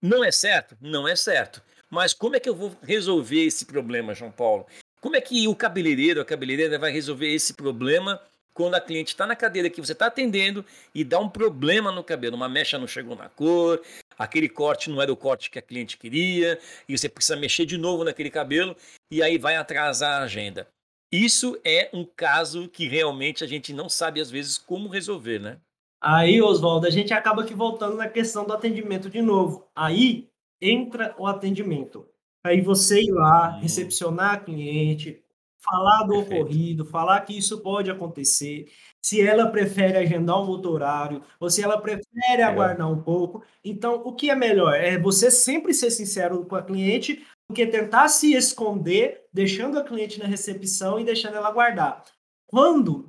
[0.00, 0.78] Não é certo?
[0.80, 1.62] Não é certo.
[1.90, 4.66] Mas como é que eu vou resolver esse problema, João Paulo?
[4.98, 8.20] Como é que o cabeleireiro, a cabeleireira vai resolver esse problema
[8.54, 12.04] quando a cliente está na cadeira que você está atendendo e dá um problema no
[12.04, 13.80] cabelo, uma mecha não chegou na cor,
[14.18, 16.58] aquele corte não era o corte que a cliente queria,
[16.88, 18.76] e você precisa mexer de novo naquele cabelo,
[19.10, 20.68] e aí vai atrasar a agenda.
[21.12, 25.58] Isso é um caso que realmente a gente não sabe às vezes como resolver, né?
[26.00, 29.68] Aí, Oswaldo, a gente acaba que voltando na questão do atendimento de novo.
[29.74, 30.28] Aí
[30.60, 32.06] entra o atendimento.
[32.44, 33.60] Aí você ir lá, hum.
[33.60, 35.22] recepcionar a cliente,
[35.60, 36.42] falar do Perfeito.
[36.42, 38.70] ocorrido, falar que isso pode acontecer,
[39.02, 43.42] se ela prefere agendar um outro horário, ou se ela prefere aguardar um pouco.
[43.64, 44.74] Então, o que é melhor?
[44.74, 49.84] É você sempre ser sincero com a cliente do que tentar se esconder, deixando a
[49.84, 52.04] cliente na recepção e deixando ela aguardar.
[52.46, 53.08] Quando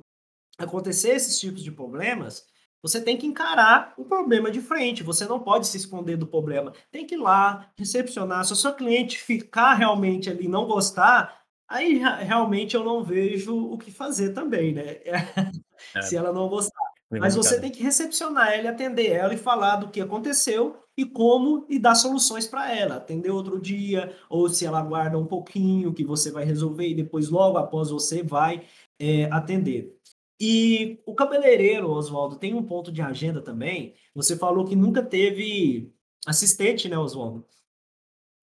[0.58, 2.46] acontecer esses tipos de problemas,
[2.82, 5.04] você tem que encarar o problema de frente.
[5.04, 6.72] Você não pode se esconder do problema.
[6.90, 8.44] Tem que ir lá, recepcionar.
[8.44, 11.41] Se a sua cliente ficar realmente ali não gostar,
[11.72, 14.98] Aí realmente eu não vejo o que fazer também, né?
[15.96, 16.00] É.
[16.00, 16.80] Se ela não gostar.
[17.10, 21.66] Mas você tem que recepcionar ela, atender ela e falar do que aconteceu e como
[21.68, 22.96] e dar soluções para ela.
[22.96, 27.28] Atender outro dia, ou se ela aguarda um pouquinho que você vai resolver e depois
[27.28, 28.64] logo após você vai
[28.96, 29.92] é, atender.
[30.40, 33.94] E o cabeleireiro, Oswaldo, tem um ponto de agenda também.
[34.14, 35.92] Você falou que nunca teve
[36.26, 37.44] assistente, né, Oswaldo?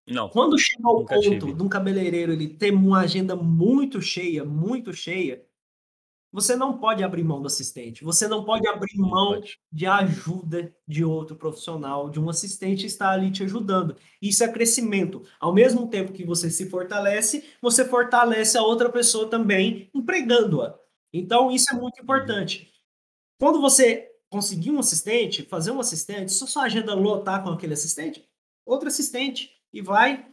[0.09, 0.29] Não.
[0.29, 1.53] Quando chega ao ponto tive.
[1.53, 5.45] de um cabeleireiro ele ter uma agenda muito cheia, muito cheia,
[6.31, 8.03] você não pode abrir mão do assistente.
[8.03, 9.41] Você não pode abrir mão
[9.71, 13.95] de ajuda de outro profissional, de um assistente estar ali te ajudando.
[14.21, 15.23] Isso é crescimento.
[15.39, 20.77] Ao mesmo tempo que você se fortalece, você fortalece a outra pessoa também, empregando-a.
[21.11, 22.03] Então, isso é muito uhum.
[22.03, 22.71] importante.
[23.39, 28.23] Quando você conseguir um assistente, fazer um assistente, se sua agenda lotar com aquele assistente,
[28.63, 30.25] outro assistente e vai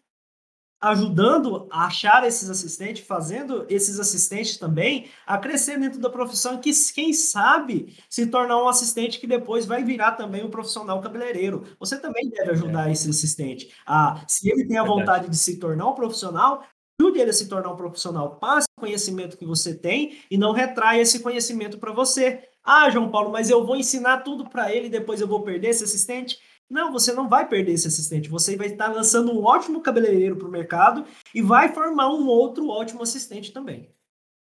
[0.81, 6.71] ajudando a achar esses assistentes, fazendo esses assistentes também a crescer dentro da profissão, que
[6.95, 11.65] quem sabe se tornar um assistente que depois vai virar também um profissional cabeleireiro.
[11.81, 12.93] Você também deve ajudar é.
[12.93, 13.73] esse assistente.
[13.87, 16.63] A, se ele tem a vontade de se tornar um profissional,
[17.01, 18.37] ajude ele a se tornar um profissional.
[18.37, 22.49] Passe o conhecimento que você tem e não retraia esse conhecimento para você.
[22.63, 25.69] Ah, João Paulo, mas eu vou ensinar tudo para ele e depois eu vou perder
[25.69, 26.39] esse assistente?
[26.69, 28.29] Não, você não vai perder esse assistente.
[28.29, 32.69] Você vai estar lançando um ótimo cabeleireiro para o mercado e vai formar um outro
[32.69, 33.89] ótimo assistente também.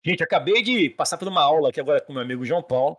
[0.05, 2.99] Gente, acabei de passar por uma aula aqui agora com meu amigo João Paulo,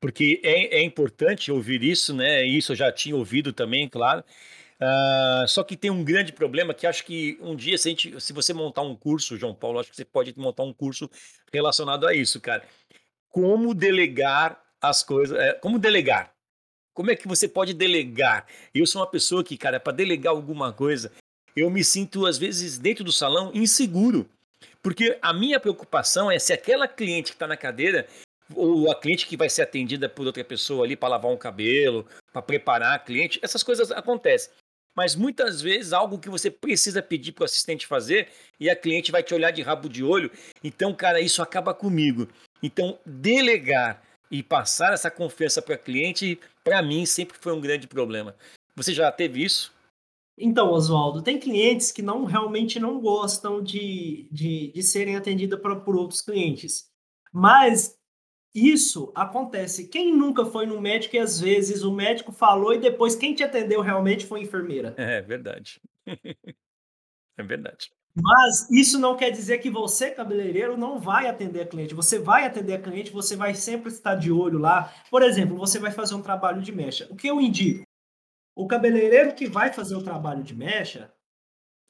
[0.00, 2.44] porque é, é importante ouvir isso, né?
[2.44, 4.24] Isso eu já tinha ouvido também, claro.
[4.80, 8.32] Uh, só que tem um grande problema que acho que um dia, se, gente, se
[8.32, 11.08] você montar um curso, João Paulo, acho que você pode montar um curso
[11.52, 12.64] relacionado a isso, cara.
[13.28, 16.33] Como delegar as coisas, é, como delegar,
[16.94, 18.46] como é que você pode delegar?
[18.72, 21.12] Eu sou uma pessoa que, cara, para delegar alguma coisa,
[21.56, 24.28] eu me sinto, às vezes, dentro do salão, inseguro.
[24.80, 28.06] Porque a minha preocupação é se aquela cliente que está na cadeira,
[28.54, 32.06] ou a cliente que vai ser atendida por outra pessoa ali para lavar um cabelo,
[32.32, 34.52] para preparar a cliente, essas coisas acontecem.
[34.96, 38.28] Mas muitas vezes algo que você precisa pedir para o assistente fazer
[38.60, 40.30] e a cliente vai te olhar de rabo de olho.
[40.62, 42.28] Então, cara, isso acaba comigo.
[42.62, 44.00] Então, delegar
[44.34, 48.34] e passar essa confiança para cliente, para mim, sempre foi um grande problema.
[48.74, 49.72] Você já teve isso?
[50.36, 55.82] Então, Oswaldo, tem clientes que não realmente não gostam de, de, de serem atendidos por,
[55.82, 56.90] por outros clientes.
[57.32, 57.96] Mas
[58.52, 59.86] isso acontece.
[59.86, 63.44] Quem nunca foi no médico e às vezes o médico falou e depois quem te
[63.44, 64.94] atendeu realmente foi a enfermeira?
[64.98, 65.80] É verdade.
[67.38, 67.92] é verdade.
[68.16, 71.94] Mas isso não quer dizer que você, cabeleireiro, não vai atender a cliente.
[71.94, 74.92] Você vai atender a cliente, você vai sempre estar de olho lá.
[75.10, 77.08] Por exemplo, você vai fazer um trabalho de mecha.
[77.10, 77.82] O que eu indico?
[78.54, 81.12] O cabeleireiro que vai fazer o trabalho de mecha,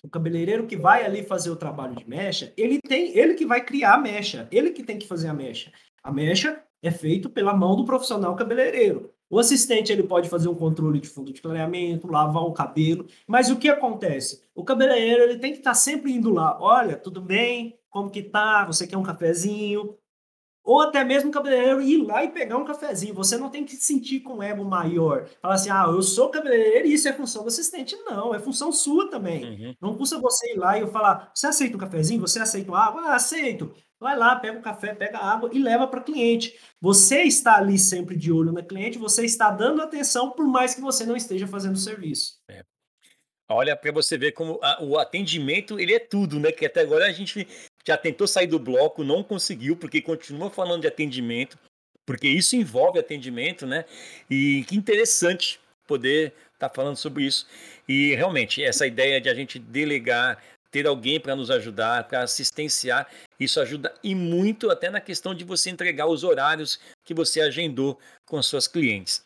[0.02, 3.64] o cabeleireiro que vai ali fazer o trabalho de mecha, ele tem, ele que vai
[3.64, 5.72] criar a mecha, ele que tem que fazer a mecha.
[6.02, 9.13] A mecha é feito pela mão do profissional cabeleireiro.
[9.30, 13.50] O assistente ele pode fazer um controle de fundo de clareamento, lavar o cabelo, mas
[13.50, 14.42] o que acontece?
[14.54, 16.58] O cabeleireiro ele tem que estar sempre indo lá.
[16.60, 17.78] Olha, tudo bem?
[17.90, 18.64] Como que tá?
[18.66, 19.96] Você quer um cafezinho?
[20.64, 23.14] Ou até mesmo o cabeleireiro ir lá e pegar um cafezinho.
[23.14, 25.26] Você não tem que se sentir com ego maior.
[25.42, 27.94] Falar assim, ah, eu sou cabeleireiro e isso é função do assistente.
[28.06, 29.44] Não, é função sua também.
[29.44, 29.74] Uhum.
[29.78, 32.20] Não custa você ir lá e eu falar, você aceita um cafezinho?
[32.22, 33.02] Você aceita água?
[33.02, 33.74] Ah, aceito.
[34.04, 36.60] Vai lá, pega o café, pega a água e leva para o cliente.
[36.78, 40.82] Você está ali sempre de olho na cliente, você está dando atenção, por mais que
[40.82, 42.34] você não esteja fazendo o serviço.
[42.50, 42.62] É.
[43.48, 46.52] Olha, para você ver como a, o atendimento ele é tudo, né?
[46.52, 47.48] Que até agora a gente
[47.82, 51.58] já tentou sair do bloco, não conseguiu, porque continua falando de atendimento,
[52.04, 53.86] porque isso envolve atendimento, né?
[54.28, 57.46] E que interessante poder estar tá falando sobre isso.
[57.88, 60.42] E realmente, essa ideia de a gente delegar,
[60.74, 63.08] ter alguém para nos ajudar, para assistenciar,
[63.38, 67.96] isso ajuda e muito até na questão de você entregar os horários que você agendou
[68.26, 69.24] com suas clientes.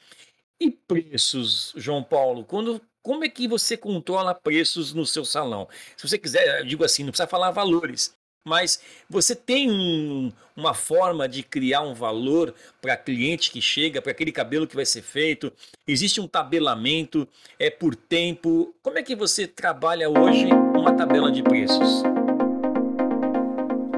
[0.60, 2.44] E preços, João Paulo?
[2.44, 5.66] Quando como é que você controla preços no seu salão?
[5.96, 10.74] Se você quiser, eu digo assim, não precisa falar valores, mas você tem um, uma
[10.74, 15.02] forma de criar um valor para cliente que chega, para aquele cabelo que vai ser
[15.02, 15.52] feito?
[15.86, 17.28] Existe um tabelamento?
[17.58, 18.74] É por tempo?
[18.82, 22.02] Como é que você trabalha hoje uma tabela de preços?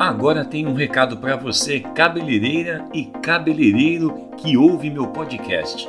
[0.00, 5.86] Agora tem um recado para você, cabeleireira e cabeleireiro que ouve meu podcast.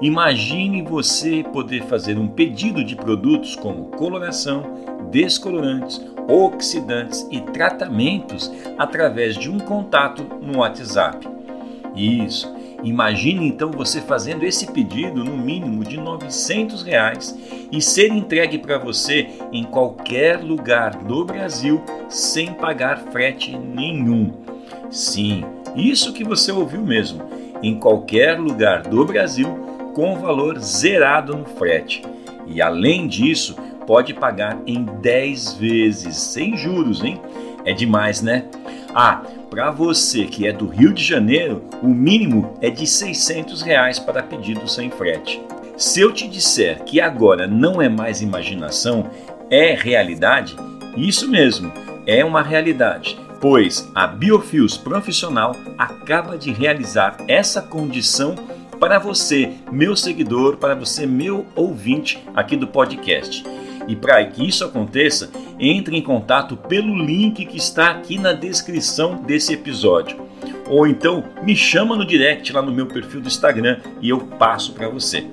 [0.00, 4.62] Imagine você poder fazer um pedido de produtos como coloração,
[5.10, 11.26] descolorantes, oxidantes e tratamentos através de um contato no WhatsApp.
[11.94, 12.56] Isso.
[12.84, 17.36] Imagine então você fazendo esse pedido no mínimo de 900 reais
[17.72, 24.32] e ser entregue para você em qualquer lugar do Brasil sem pagar frete nenhum.
[24.90, 25.44] Sim,
[25.74, 27.22] isso que você ouviu mesmo,
[27.62, 29.48] em qualquer lugar do Brasil
[29.92, 32.02] com valor zerado no frete.
[32.46, 33.56] E além disso,
[33.88, 37.18] pode pagar em 10 vezes, sem juros, hein?
[37.64, 38.44] É demais, né?
[38.94, 43.98] Ah, para você que é do Rio de Janeiro, o mínimo é de 600 reais
[43.98, 45.40] para pedido sem frete.
[45.78, 49.08] Se eu te disser que agora não é mais imaginação,
[49.48, 50.54] é realidade,
[50.94, 51.72] isso mesmo,
[52.06, 58.34] é uma realidade, pois a Biofios Profissional acaba de realizar essa condição
[58.78, 63.42] para você, meu seguidor, para você, meu ouvinte aqui do podcast.
[63.88, 69.16] E para que isso aconteça, entre em contato pelo link que está aqui na descrição
[69.16, 70.28] desse episódio.
[70.70, 74.74] ou então me chama no direct lá no meu perfil do Instagram e eu passo
[74.74, 75.26] para você.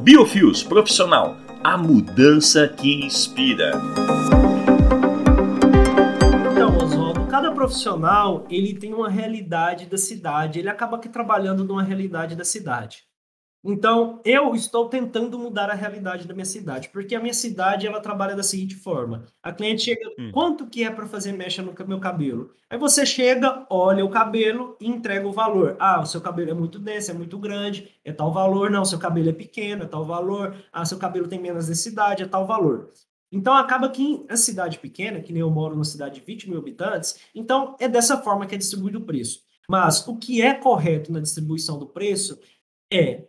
[0.00, 3.72] Biofios Profissional, a mudança que inspira.
[6.52, 12.36] Então, cada profissional ele tem uma realidade da cidade, ele acaba aqui trabalhando numa realidade
[12.36, 13.02] da cidade.
[13.64, 17.98] Então, eu estou tentando mudar a realidade da minha cidade, porque a minha cidade ela
[17.98, 20.30] trabalha da seguinte forma: a cliente chega, hum.
[20.32, 22.50] quanto que é para fazer mecha no meu cabelo?
[22.68, 25.76] Aí você chega, olha o cabelo e entrega o valor.
[25.78, 28.70] Ah, o seu cabelo é muito denso, é muito grande, é tal valor.
[28.70, 30.54] Não, seu cabelo é pequeno, é tal valor.
[30.70, 32.90] Ah, seu cabelo tem menos densidade, é tal valor.
[33.32, 36.58] Então acaba que a cidade pequena, que nem eu moro numa cidade de 20 mil
[36.58, 39.40] habitantes, então é dessa forma que é distribuído o preço.
[39.68, 42.38] Mas o que é correto na distribuição do preço
[42.92, 43.24] é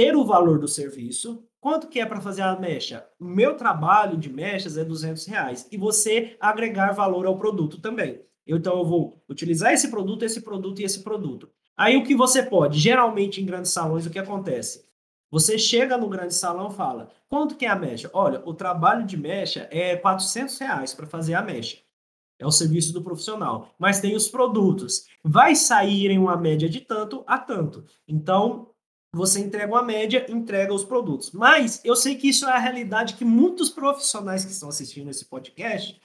[0.00, 1.44] ter o valor do serviço.
[1.60, 3.06] Quanto que é para fazer a mecha?
[3.20, 5.68] O meu trabalho de mechas é 200 reais.
[5.70, 8.22] E você agregar valor ao produto também.
[8.46, 11.50] Então, eu vou utilizar esse produto, esse produto e esse produto.
[11.76, 12.78] Aí, o que você pode?
[12.78, 14.88] Geralmente, em grandes salões, o que acontece?
[15.30, 18.08] Você chega no grande salão e fala, quanto que é a mecha?
[18.14, 21.76] Olha, o trabalho de mecha é 400 reais para fazer a mecha.
[22.38, 23.68] É o serviço do profissional.
[23.78, 25.04] Mas tem os produtos.
[25.22, 27.84] Vai sair em uma média de tanto a tanto.
[28.08, 28.69] Então,
[29.12, 31.32] você entrega uma média, entrega os produtos.
[31.32, 35.24] Mas eu sei que isso é a realidade que muitos profissionais que estão assistindo esse
[35.24, 36.00] podcast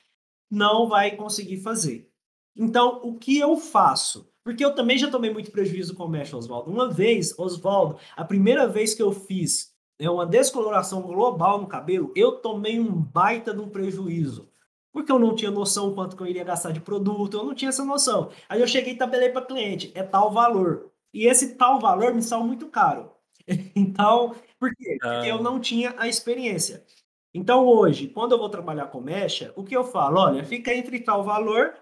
[0.50, 2.10] não vai conseguir fazer.
[2.56, 4.30] Então, o que eu faço?
[4.44, 6.72] Porque eu também já tomei muito prejuízo com o Mesh, Oswaldo.
[6.72, 12.12] Uma vez, Oswaldo, a primeira vez que eu fiz né, uma descoloração global no cabelo,
[12.15, 14.50] eu tomei um baita de um prejuízo.
[14.94, 17.70] Porque eu não tinha noção quanto que eu iria gastar de produto, eu não tinha
[17.70, 18.30] essa noção.
[18.48, 20.89] Aí eu cheguei e tabelei para cliente, é tal valor.
[21.15, 23.10] E esse tal valor me saiu muito caro.
[23.73, 24.97] Então, por quê?
[24.99, 25.41] Porque eu ah.
[25.41, 26.84] não tinha a experiência.
[27.34, 30.19] Então, hoje, quando eu vou trabalhar com mecha, o que eu falo?
[30.19, 31.73] Olha, fica entre tal valor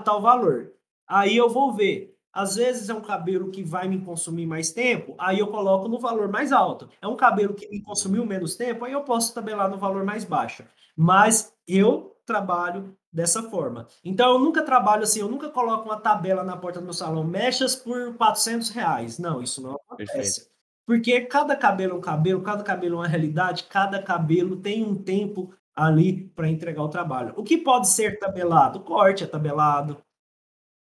[0.00, 0.72] e tal valor.
[1.06, 2.16] Aí eu vou ver.
[2.32, 5.98] Às vezes é um cabelo que vai me consumir mais tempo, aí eu coloco no
[5.98, 6.88] valor mais alto.
[7.02, 10.24] É um cabelo que me consumiu menos tempo, aí eu posso tabelar no valor mais
[10.24, 10.64] baixo.
[10.96, 13.86] Mas eu trabalho dessa forma.
[14.04, 17.24] Então, eu nunca trabalho assim, eu nunca coloco uma tabela na porta do meu salão,
[17.24, 19.18] mechas por 400 reais.
[19.18, 20.12] Não, isso não acontece.
[20.12, 20.50] Perfeito.
[20.86, 24.94] Porque cada cabelo é um cabelo, cada cabelo é uma realidade, cada cabelo tem um
[24.94, 27.32] tempo ali para entregar o trabalho.
[27.36, 28.80] O que pode ser tabelado?
[28.80, 29.96] corte é tabelado.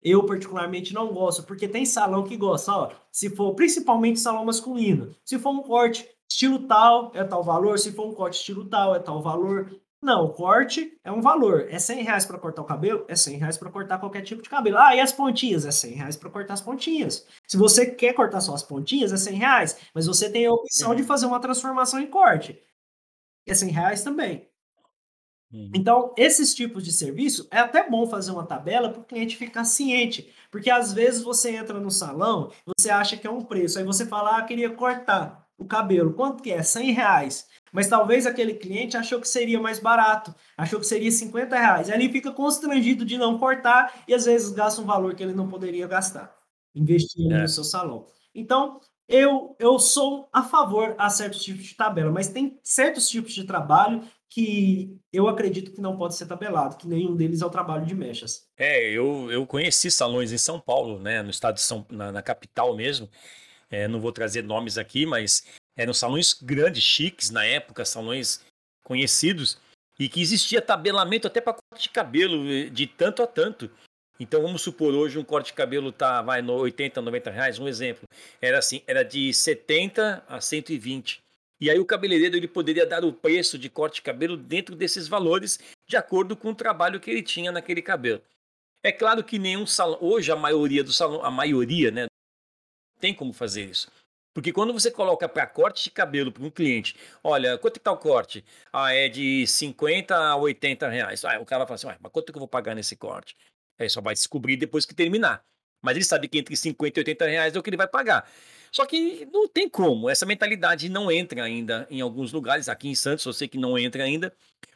[0.01, 5.15] Eu, particularmente, não gosto, porque tem salão que gosta, ó, se for, principalmente salão masculino,
[5.25, 8.95] se for um corte estilo tal, é tal valor, se for um corte estilo tal,
[8.95, 9.71] é tal valor.
[10.01, 11.67] Não, o corte é um valor.
[11.69, 13.03] É 100 reais para cortar o cabelo?
[13.07, 14.77] É 100 reais para cortar qualquer tipo de cabelo.
[14.77, 15.65] Ah, e as pontinhas?
[15.65, 17.25] É 100 reais para cortar as pontinhas.
[17.47, 19.77] Se você quer cortar só as pontinhas, é 100 reais.
[19.93, 21.07] Mas você tem a opção de uhum.
[21.07, 22.61] fazer uma transformação em corte.
[23.47, 24.47] É 100 reais também.
[25.51, 25.71] Uhum.
[25.73, 29.63] Então, esses tipos de serviço, é até bom fazer uma tabela para o cliente ficar
[29.63, 30.31] ciente.
[30.51, 33.79] Porque às vezes você entra no salão, você acha que é um preço.
[33.79, 36.13] Aí você fala, ah, queria cortar o cabelo.
[36.13, 36.61] Quanto que é?
[36.61, 37.47] 100 reais.
[37.71, 41.89] Mas talvez aquele cliente achou que seria mais barato, achou que seria 50 reais.
[41.89, 45.33] Aí ele fica constrangido de não cortar e às vezes gasta um valor que ele
[45.33, 46.35] não poderia gastar,
[46.75, 47.41] investindo é.
[47.41, 48.05] no seu salão.
[48.33, 53.33] Então, eu, eu sou a favor a certos tipos de tabela, mas tem certos tipos
[53.33, 57.49] de trabalho que eu acredito que não pode ser tabelado, que nenhum deles é o
[57.49, 58.45] trabalho de mechas.
[58.57, 62.21] É, eu, eu conheci salões em São Paulo, né, no estado de São, na, na
[62.21, 63.09] capital mesmo.
[63.69, 65.45] É, não vou trazer nomes aqui, mas
[65.77, 68.41] eram salões grandes, chiques na época, salões
[68.83, 69.57] conhecidos,
[69.99, 73.69] e que existia tabelamento até para corte de cabelo, eh, de tanto a tanto.
[74.19, 77.67] Então vamos supor, hoje um corte de cabelo tá, vai no 80, 90 reais, um
[77.67, 78.03] exemplo.
[78.41, 81.21] Era assim, era de 70 a 120.
[81.59, 85.07] E aí o cabeleireiro ele poderia dar o preço de corte de cabelo dentro desses
[85.07, 88.21] valores, de acordo com o trabalho que ele tinha naquele cabelo.
[88.83, 92.05] É claro que nenhum salão, hoje a maioria do salão, a maioria, né,
[92.99, 93.91] tem como fazer isso.
[94.37, 97.97] Porque quando você coloca para corte de cabelo para um cliente, olha, quanto está o
[97.97, 98.45] corte?
[98.71, 101.25] Ah, é de 50 a 80 reais.
[101.25, 103.35] Ah, o cara fala assim, mas quanto que eu vou pagar nesse corte?
[103.79, 105.43] Aí só vai descobrir depois que terminar.
[105.81, 108.29] Mas ele sabe que entre 50 e 80 reais é o que ele vai pagar.
[108.71, 112.69] Só que não tem como, essa mentalidade não entra ainda em alguns lugares.
[112.69, 114.31] Aqui em Santos eu sei que não entra ainda.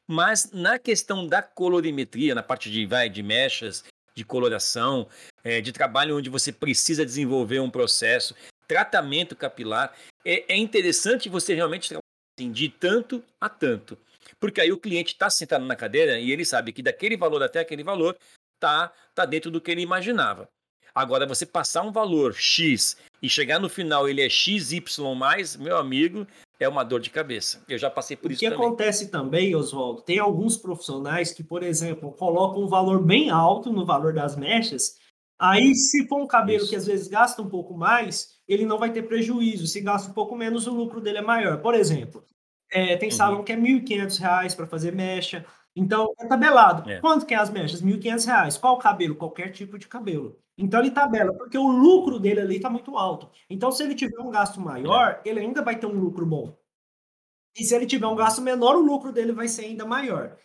[0.07, 3.83] Mas na questão da colorimetria, na parte de, vai, de mechas,
[4.15, 5.07] de coloração,
[5.43, 8.35] é, de trabalho onde você precisa desenvolver um processo,
[8.71, 12.05] tratamento capilar, é, é interessante você realmente trabalhar
[12.39, 13.97] assim, de tanto a tanto.
[14.39, 17.59] Porque aí o cliente está sentado na cadeira e ele sabe que daquele valor até
[17.59, 18.15] aquele valor
[18.61, 20.47] tá, tá dentro do que ele imaginava.
[20.95, 24.81] Agora, você passar um valor X e chegar no final ele é XY,
[25.59, 26.25] meu amigo,
[26.57, 27.61] é uma dor de cabeça.
[27.67, 28.57] Eu já passei por o isso também.
[28.57, 33.29] O que acontece também, Oswaldo, tem alguns profissionais que, por exemplo, colocam um valor bem
[33.29, 34.95] alto no valor das mechas
[35.41, 36.69] Aí, se for um cabelo Isso.
[36.69, 39.65] que às vezes gasta um pouco mais, ele não vai ter prejuízo.
[39.65, 41.61] Se gasta um pouco menos, o lucro dele é maior.
[41.61, 42.23] Por exemplo,
[42.69, 43.15] é, tem uhum.
[43.15, 45.45] salão que é R$ 1.500 para fazer mecha.
[45.75, 46.89] Então, é tabelado.
[46.89, 46.99] É.
[46.99, 47.81] Quanto que é as mechas?
[47.81, 48.59] R$ 1.500.
[48.59, 49.15] Qual cabelo?
[49.15, 50.37] Qualquer tipo de cabelo.
[50.57, 53.29] Então, ele tabela, porque o lucro dele ali está muito alto.
[53.49, 55.29] Então, se ele tiver um gasto maior, é.
[55.29, 56.53] ele ainda vai ter um lucro bom.
[57.57, 60.37] E se ele tiver um gasto menor, o lucro dele vai ser ainda maior.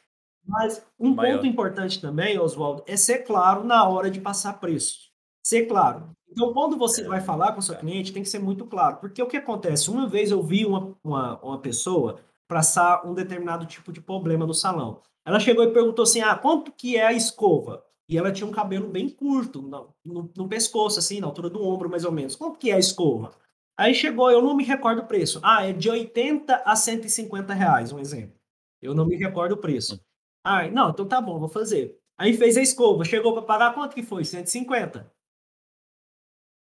[0.47, 1.37] Mas um Maior.
[1.37, 5.11] ponto importante também, Oswaldo, é ser claro na hora de passar preço.
[5.47, 6.11] Ser claro.
[6.29, 7.05] Então, quando você é.
[7.05, 8.97] vai falar com o seu cliente, tem que ser muito claro.
[8.97, 9.89] Porque o que acontece?
[9.89, 12.19] Uma vez eu vi uma, uma, uma pessoa
[12.49, 15.01] passar um determinado tipo de problema no salão.
[15.25, 17.85] Ela chegou e perguntou assim: ah, quanto que é a escova?
[18.09, 21.63] E ela tinha um cabelo bem curto, no, no, no pescoço, assim, na altura do
[21.63, 22.35] ombro, mais ou menos.
[22.35, 23.31] Quanto que é a escova?
[23.79, 25.39] Aí chegou, eu não me recordo o preço.
[25.45, 28.35] Ah, é de 80 a 150 reais, um exemplo.
[28.83, 30.01] Eu não me recordo o preço.
[30.43, 31.97] Ah, não, então tá bom, vou fazer.
[32.19, 34.25] Aí fez a escova, chegou para pagar quanto que foi?
[34.25, 35.15] 150.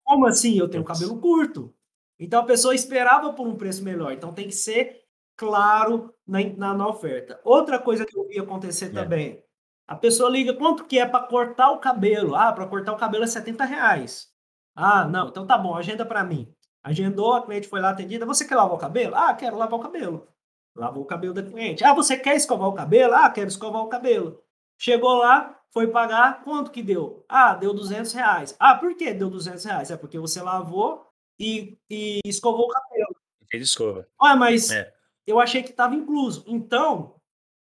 [0.07, 0.57] Como assim?
[0.57, 1.75] Eu tenho cabelo curto.
[2.19, 4.13] Então a pessoa esperava por um preço melhor.
[4.13, 5.03] Então tem que ser
[5.37, 7.41] claro na, na, na oferta.
[7.45, 8.91] Outra coisa que eu vi acontecer é.
[8.91, 9.43] também.
[9.87, 12.35] A pessoa liga quanto que é para cortar o cabelo.
[12.37, 14.29] Ah, para cortar o cabelo é 70 reais.
[14.75, 16.53] Ah, não, então tá bom, agenda para mim.
[16.83, 18.25] Agendou, a cliente foi lá atendida.
[18.27, 19.17] Você quer lavar o cabelo?
[19.17, 20.29] Ah, quero lavar o cabelo.
[20.77, 21.85] Lavou o cabelo da cliente.
[21.85, 23.15] Ah, você quer escovar o cabelo?
[23.15, 24.41] Ah, quero escovar o cabelo.
[24.79, 27.23] Chegou lá, foi pagar, quanto que deu?
[27.29, 28.57] Ah, deu 200 reais.
[28.59, 29.91] Ah, por que deu 200 reais?
[29.91, 31.07] É porque você lavou
[31.39, 33.15] e, e escovou o cabelo.
[33.51, 34.09] Fez escova.
[34.19, 34.91] Ah, mas é.
[35.27, 36.43] eu achei que estava incluso.
[36.47, 37.17] Então,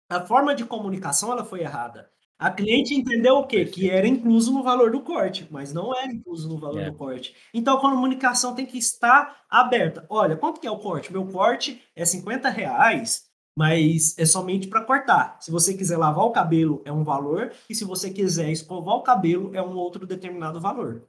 [0.08, 2.08] a forma de comunicação ela foi errada.
[2.38, 3.64] A cliente entendeu o quê?
[3.64, 6.90] Que era incluso no valor do corte, mas não era incluso no valor é.
[6.92, 7.34] do corte.
[7.52, 10.06] Então a comunicação tem que estar aberta.
[10.08, 11.10] Olha, quanto que é o corte?
[11.10, 13.24] Meu corte é 50 reais,
[13.56, 15.38] mas é somente para cortar.
[15.40, 19.02] Se você quiser lavar o cabelo, é um valor, e se você quiser escovar o
[19.02, 21.06] cabelo, é um outro determinado valor.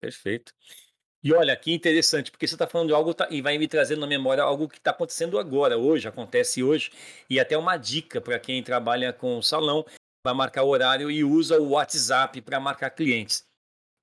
[0.00, 0.52] Perfeito.
[1.22, 4.00] E olha, que interessante, porque você está falando de algo tá, e vai me trazendo
[4.00, 6.92] na memória algo que está acontecendo agora, hoje, acontece hoje,
[7.28, 9.84] e até uma dica para quem trabalha com salão,
[10.24, 13.47] vai marcar o horário e usa o WhatsApp para marcar clientes.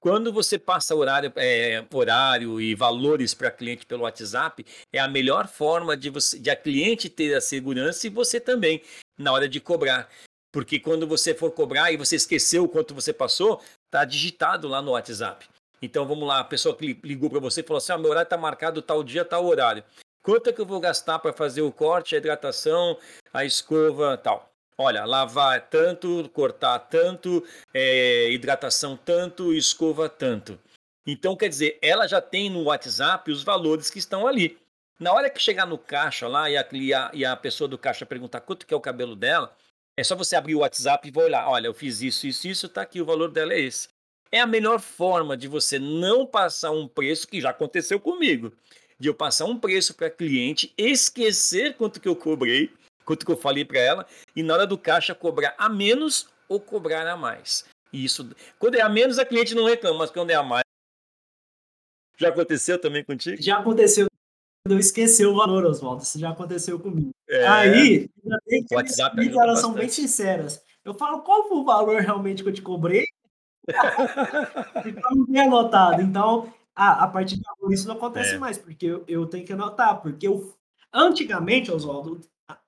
[0.06, 5.48] Quando você passa horário, é, horário e valores para cliente pelo WhatsApp, é a melhor
[5.48, 8.84] forma de, você, de a cliente ter a segurança e você também,
[9.18, 10.08] na hora de cobrar.
[10.54, 14.80] Porque quando você for cobrar e você esqueceu o quanto você passou, está digitado lá
[14.80, 15.48] no WhatsApp.
[15.82, 18.38] Então vamos lá, a pessoa que ligou para você falou assim: ah, meu horário está
[18.38, 19.84] marcado tal dia, tal horário.
[20.22, 22.96] Quanto é que eu vou gastar para fazer o corte, a hidratação,
[23.34, 24.55] a escova tal?
[24.78, 30.60] Olha, lavar tanto, cortar tanto, é, hidratação tanto, escova tanto.
[31.08, 34.58] Então, quer dizer, ela já tem no WhatsApp os valores que estão ali.
[35.00, 37.78] Na hora que chegar no caixa lá e a, e a, e a pessoa do
[37.78, 39.56] caixa perguntar quanto que é o cabelo dela,
[39.98, 41.48] é só você abrir o WhatsApp e olhar.
[41.48, 43.88] Olha, eu fiz isso, isso, isso, tá aqui, o valor dela é esse
[44.36, 48.52] é a melhor forma de você não passar um preço que já aconteceu comigo.
[49.00, 52.72] De eu passar um preço para cliente, esquecer quanto que eu cobrei,
[53.06, 56.60] quanto que eu falei para ela, e na hora do caixa cobrar a menos ou
[56.60, 57.66] cobrar a mais.
[57.94, 58.30] Isso,
[58.60, 60.66] quando é a menos, a cliente não reclama, mas quando é a mais.
[62.18, 63.42] Já aconteceu também contigo?
[63.42, 64.08] Já aconteceu.
[64.68, 66.02] Eu esqueci o valor, Oswaldo.
[66.02, 67.12] Isso já aconteceu comigo.
[67.30, 67.48] É...
[67.48, 68.10] Aí,
[68.72, 70.64] WhatsApp elas são bem sinceras.
[70.84, 73.06] Eu falo qual foi o valor realmente que eu te cobrei
[74.86, 76.02] então, bem anotado.
[76.02, 78.38] Então, a, a partir de agora, isso não acontece é.
[78.38, 80.02] mais, porque eu, eu, tenho que anotar.
[80.02, 80.56] Porque eu,
[80.94, 82.22] antigamente, Oswaldo,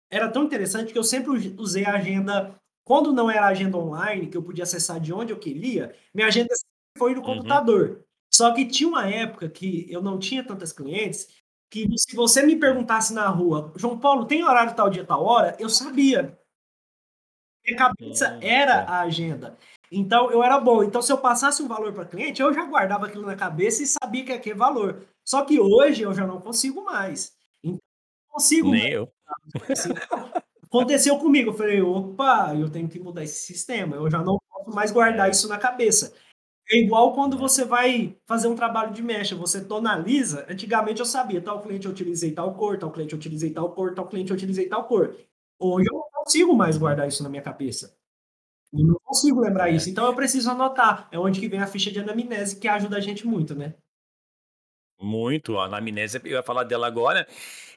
[0.10, 2.56] era tão interessante que eu sempre usei a agenda.
[2.86, 6.54] Quando não era agenda online, que eu podia acessar de onde eu queria, minha agenda
[6.98, 7.26] foi no uhum.
[7.26, 8.06] computador.
[8.34, 11.28] Só que tinha uma época que eu não tinha tantas clientes
[11.70, 15.56] que se você me perguntasse na rua, João Paulo, tem horário tal dia, tal hora?
[15.60, 16.38] Eu sabia.
[17.66, 19.58] Minha cabeça era a agenda.
[19.92, 20.84] Então eu era bom.
[20.84, 23.88] Então se eu passasse um valor para cliente, eu já guardava aquilo na cabeça e
[23.88, 25.06] sabia que aquele valor.
[25.26, 27.37] Só que hoje eu já não consigo mais.
[28.38, 28.72] Não consigo.
[28.72, 28.94] Nem mais.
[28.94, 29.12] eu.
[29.70, 29.90] Assim,
[30.64, 31.50] aconteceu comigo.
[31.50, 33.96] Eu falei, opa, eu tenho que mudar esse sistema.
[33.96, 35.32] Eu já não posso mais guardar é.
[35.32, 36.14] isso na cabeça.
[36.70, 40.46] É igual quando você vai fazer um trabalho de mecha, você tonaliza.
[40.50, 43.96] Antigamente eu sabia, tal cliente eu utilizei tal cor, tal cliente eu utilizei tal cor,
[43.96, 45.16] tal cliente eu utilizei tal cor.
[45.58, 47.98] Hoje eu não consigo mais guardar isso na minha cabeça.
[48.74, 49.76] Eu não consigo lembrar é.
[49.76, 51.08] isso, então eu preciso anotar.
[51.10, 53.74] É onde que vem a ficha de anamnese que ajuda a gente muito, né?
[55.00, 57.28] Muito, a anamnese, eu ia falar dela agora.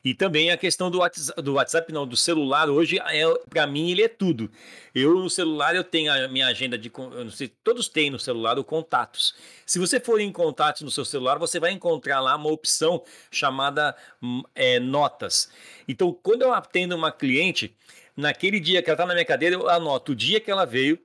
[0.02, 3.90] E também a questão do WhatsApp, do WhatsApp não, do celular, hoje, é, para mim,
[3.90, 4.50] ele é tudo.
[4.94, 8.18] Eu, no celular, eu tenho a minha agenda de, eu não sei, todos têm no
[8.18, 9.34] celular o contatos.
[9.66, 13.94] Se você for em contatos no seu celular, você vai encontrar lá uma opção chamada
[14.22, 15.50] hum, é, notas.
[15.86, 17.76] Então, quando eu atendo uma cliente,
[18.16, 20.98] naquele dia que ela está na minha cadeira, eu anoto o dia que ela veio,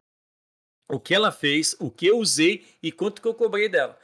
[0.89, 3.97] o que ela fez, o que eu usei e quanto que eu cobrei dela.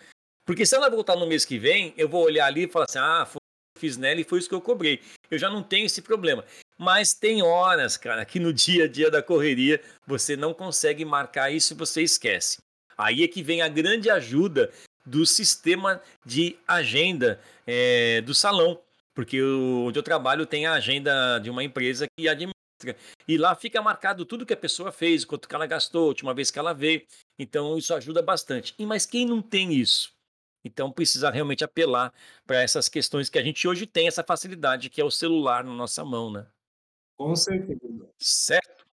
[0.51, 2.99] Porque se ela voltar no mês que vem, eu vou olhar ali e falar assim:
[2.99, 3.39] ah, foi,
[3.77, 4.99] fiz nela e foi isso que eu cobrei.
[5.29, 6.43] Eu já não tenho esse problema.
[6.77, 11.49] Mas tem horas, cara, que no dia a dia da correria você não consegue marcar
[11.51, 12.57] isso e você esquece.
[12.97, 14.69] Aí é que vem a grande ajuda
[15.05, 18.77] do sistema de agenda é, do salão,
[19.15, 23.81] porque onde eu trabalho tem a agenda de uma empresa que administra e lá fica
[23.81, 26.73] marcado tudo que a pessoa fez, quanto que ela gastou, a última vez que ela
[26.73, 27.03] veio.
[27.39, 28.75] Então isso ajuda bastante.
[28.77, 30.11] E mas quem não tem isso?
[30.63, 32.13] Então precisa realmente apelar
[32.45, 35.73] para essas questões que a gente hoje tem essa facilidade que é o celular na
[35.73, 36.45] nossa mão, né?
[37.17, 37.79] Com certeza.
[38.19, 38.85] Certo?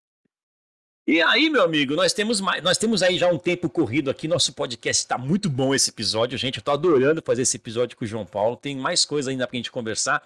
[1.07, 4.27] E aí, meu amigo, nós temos mais, nós temos aí já um tempo corrido aqui.
[4.27, 6.57] Nosso podcast está muito bom esse episódio, gente.
[6.57, 8.55] Eu estou adorando fazer esse episódio com o João Paulo.
[8.55, 10.23] Tem mais coisa ainda para a gente conversar.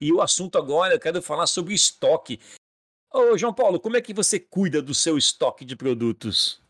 [0.00, 2.40] E o assunto agora, eu quero falar sobre estoque.
[3.12, 6.62] Ô, João Paulo, como é que você cuida do seu estoque de produtos?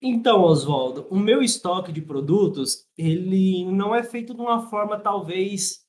[0.00, 5.86] Então, Oswaldo, o meu estoque de produtos, ele não é feito de uma forma, talvez,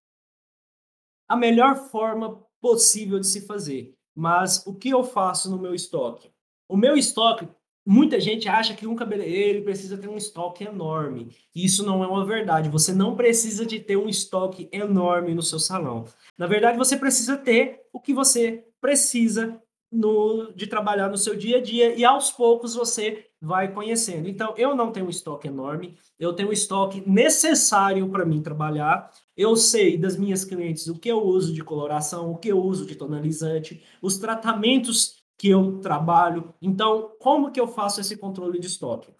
[1.27, 3.93] a melhor forma possível de se fazer.
[4.15, 6.31] Mas o que eu faço no meu estoque?
[6.69, 7.47] O meu estoque,
[7.85, 11.35] muita gente acha que um cabeleireiro precisa ter um estoque enorme.
[11.53, 12.69] Isso não é uma verdade.
[12.69, 16.05] Você não precisa de ter um estoque enorme no seu salão.
[16.37, 21.57] Na verdade, você precisa ter o que você precisa no, de trabalhar no seu dia
[21.57, 24.27] a dia e aos poucos você vai conhecendo.
[24.27, 29.11] Então, eu não tenho um estoque enorme, eu tenho um estoque necessário para mim trabalhar.
[29.35, 32.85] Eu sei das minhas clientes o que eu uso de coloração, o que eu uso
[32.85, 36.53] de tonalizante, os tratamentos que eu trabalho.
[36.61, 39.13] Então, como que eu faço esse controle de estoque?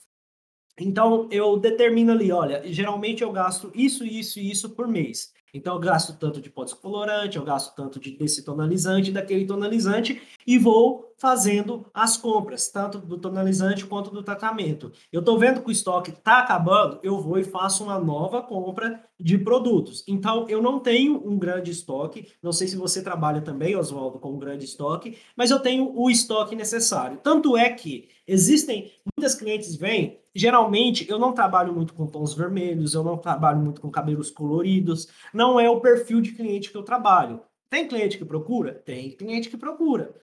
[0.80, 5.34] Então, eu determino ali, olha, geralmente eu gasto isso, isso e isso por mês.
[5.54, 10.22] Então, eu gasto tanto de pó descolorante, eu gasto tanto de, desse tonalizante, daquele tonalizante,
[10.46, 14.92] e vou fazendo as compras, tanto do tonalizante quanto do tratamento.
[15.12, 19.04] Eu estou vendo que o estoque está acabando, eu vou e faço uma nova compra
[19.20, 20.04] de produtos.
[20.08, 24.34] Então, eu não tenho um grande estoque, não sei se você trabalha também, Oswaldo, com
[24.34, 27.20] um grande estoque, mas eu tenho o estoque necessário.
[27.24, 32.94] Tanto é que existem, muitas clientes vêm Geralmente, eu não trabalho muito com tons vermelhos,
[32.94, 36.84] eu não trabalho muito com cabelos coloridos, não é o perfil de cliente que eu
[36.84, 37.42] trabalho.
[37.72, 38.72] Tem cliente que procura?
[38.72, 40.14] Tem cliente que procura.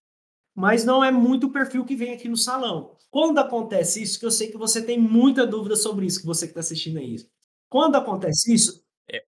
[0.55, 2.95] Mas não é muito o perfil que vem aqui no salão.
[3.11, 6.45] Quando acontece isso, que eu sei que você tem muita dúvida sobre isso, que você
[6.45, 7.17] que está assistindo aí.
[7.69, 8.85] Quando acontece isso.
[9.11, 9.21] É,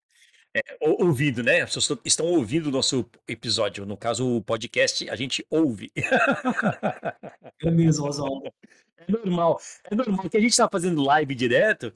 [0.56, 1.62] é, ouvindo, né?
[1.62, 3.86] As pessoas estão ouvindo o nosso episódio.
[3.86, 5.92] No caso, o podcast, a gente ouve.
[7.60, 8.54] É mesmo, Oswaldo.
[8.98, 9.60] É normal.
[9.90, 11.92] É normal que a gente está fazendo live direto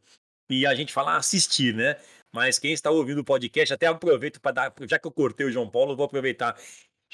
[0.49, 1.97] e a gente fala assistir, né?
[2.33, 5.51] Mas quem está ouvindo o podcast, até aproveito para dar, já que eu cortei o
[5.51, 6.57] João Paulo, vou aproveitar.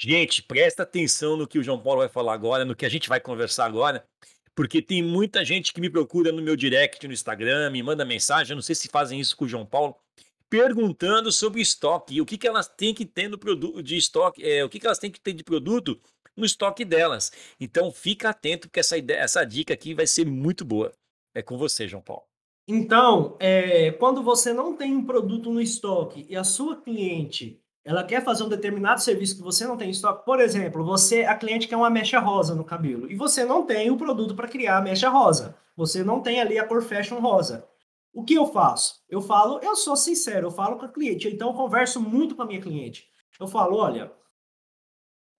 [0.00, 3.08] Gente, presta atenção no que o João Paulo vai falar agora, no que a gente
[3.08, 4.06] vai conversar agora,
[4.54, 8.54] porque tem muita gente que me procura no meu direct no Instagram, me manda mensagem,
[8.54, 9.96] não sei se fazem isso com o João Paulo,
[10.48, 14.64] perguntando sobre estoque, o que, que elas têm que ter no produto de estoque, é,
[14.64, 16.00] o que, que elas têm que ter de produto
[16.36, 17.32] no estoque delas.
[17.58, 20.92] Então fica atento porque essa ideia, essa dica aqui vai ser muito boa.
[21.34, 22.22] É com você, João Paulo.
[22.68, 28.04] Então, é, quando você não tem um produto no estoque e a sua cliente ela
[28.04, 31.34] quer fazer um determinado serviço que você não tem em estoque, por exemplo, você a
[31.34, 34.76] cliente quer uma mecha rosa no cabelo e você não tem o produto para criar
[34.76, 35.56] a mecha rosa.
[35.74, 37.66] Você não tem ali a cor fashion rosa.
[38.12, 39.02] O que eu faço?
[39.08, 42.42] Eu falo, eu sou sincero, eu falo com a cliente, então eu converso muito com
[42.42, 43.08] a minha cliente.
[43.40, 44.12] Eu falo, olha,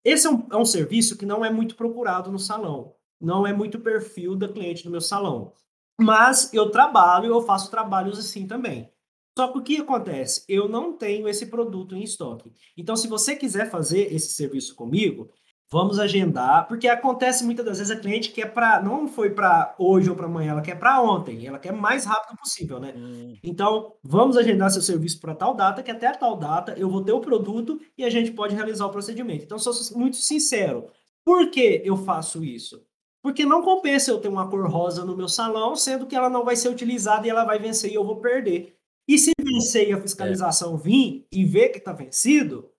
[0.03, 2.95] esse é um, é um serviço que não é muito procurado no salão.
[3.21, 5.53] Não é muito perfil da cliente do meu salão.
[6.01, 8.91] Mas eu trabalho, eu faço trabalhos assim também.
[9.39, 10.43] Só que o que acontece?
[10.49, 12.53] Eu não tenho esse produto em estoque.
[12.77, 15.31] Então, se você quiser fazer esse serviço comigo,
[15.71, 20.09] Vamos agendar, porque acontece muitas das vezes a cliente quer para não foi para hoje
[20.09, 22.95] ou para amanhã, ela quer para ontem, ela quer mais rápido possível, né?
[22.97, 23.37] Hum.
[23.45, 27.05] Então, vamos agendar seu serviço para tal data, que até a tal data eu vou
[27.05, 29.45] ter o produto e a gente pode realizar o procedimento.
[29.45, 30.87] Então, sou muito sincero.
[31.23, 32.83] Por que eu faço isso?
[33.23, 36.47] Porque não compensa eu ter uma cor rosa no meu salão, sendo que ela não
[36.47, 38.78] vai ser utilizada e ela vai vencer e eu vou perder.
[39.09, 40.79] E se vencer e a fiscalização é.
[40.79, 42.71] vir e ver que está vencido,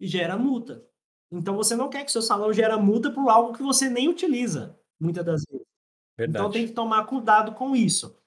[0.00, 0.84] gera multa.
[1.30, 4.78] Então você não quer que seu salão gere multa por algo que você nem utiliza,
[5.00, 5.66] muitas das vezes.
[6.18, 6.44] Verdade.
[6.44, 8.18] Então tem que tomar cuidado com isso.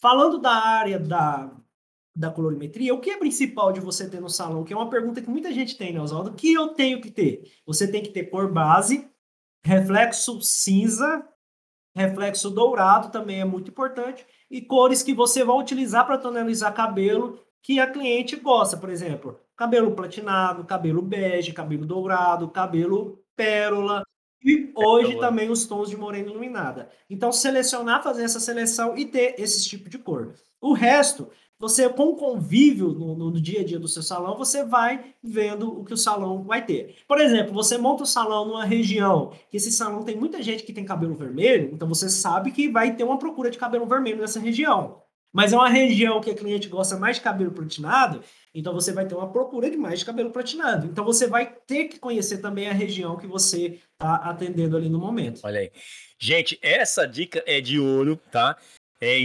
[0.00, 1.54] Falando da área da,
[2.14, 4.64] da colorimetria, o que é principal de você ter no salão?
[4.64, 6.30] Que é uma pergunta que muita gente tem, né, Oswaldo?
[6.30, 7.52] O que eu tenho que ter?
[7.66, 9.10] Você tem que ter cor base,
[9.64, 11.28] reflexo cinza,
[11.96, 17.40] reflexo dourado também é muito importante, e cores que você vai utilizar para tonalizar cabelo
[17.62, 24.04] que a cliente gosta, por exemplo, cabelo platinado, cabelo bege, cabelo dourado, cabelo pérola.
[24.44, 26.88] E hoje também os tons de morena iluminada.
[27.10, 30.34] Então, selecionar, fazer essa seleção e ter esse tipo de cor.
[30.60, 34.64] O resto, você com o convívio no, no, dia a dia do seu salão, você
[34.64, 36.96] vai vendo o que o salão vai ter.
[37.08, 40.72] Por exemplo, você monta o salão numa região que esse salão tem muita gente que
[40.72, 44.40] tem cabelo vermelho, então você sabe que vai ter uma procura de cabelo vermelho nessa
[44.40, 45.02] região.
[45.32, 48.22] Mas é uma região que a cliente gosta mais de cabelo platinado,
[48.54, 50.86] então você vai ter uma procura de mais de cabelo platinado.
[50.86, 54.98] Então você vai ter que conhecer também a região que você está atendendo ali no
[54.98, 55.40] momento.
[55.44, 55.70] Olha aí.
[56.18, 58.56] Gente, essa dica é de ouro, tá?
[59.00, 59.18] É,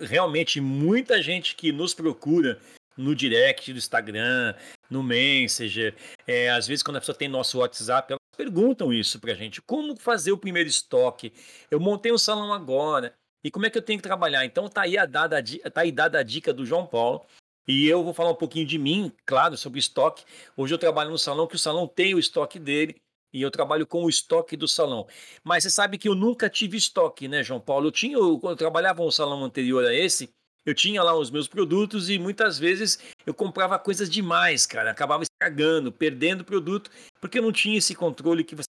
[0.00, 2.60] realmente muita gente que nos procura
[2.96, 4.54] no direct do Instagram,
[4.90, 5.94] no Messenger.
[6.26, 9.96] É, às vezes, quando a pessoa tem nosso WhatsApp, elas perguntam isso pra gente: como
[9.96, 11.32] fazer o primeiro estoque?
[11.70, 13.14] Eu montei um salão agora.
[13.44, 14.44] E como é que eu tenho que trabalhar?
[14.44, 15.42] Então tá aí, a dada,
[15.72, 17.24] tá aí dada a dica do João Paulo.
[17.68, 20.24] E eu vou falar um pouquinho de mim, claro, sobre estoque.
[20.56, 22.96] Hoje eu trabalho no salão, que o salão tem o estoque dele
[23.36, 25.06] e eu trabalho com o estoque do salão.
[25.44, 27.88] Mas você sabe que eu nunca tive estoque, né, João Paulo?
[27.88, 30.30] Eu tinha, quando eu trabalhava no salão anterior a esse,
[30.64, 34.90] eu tinha lá os meus produtos e muitas vezes eu comprava coisas demais, cara.
[34.90, 38.66] Acabava estragando, perdendo produto, porque eu não tinha esse controle que você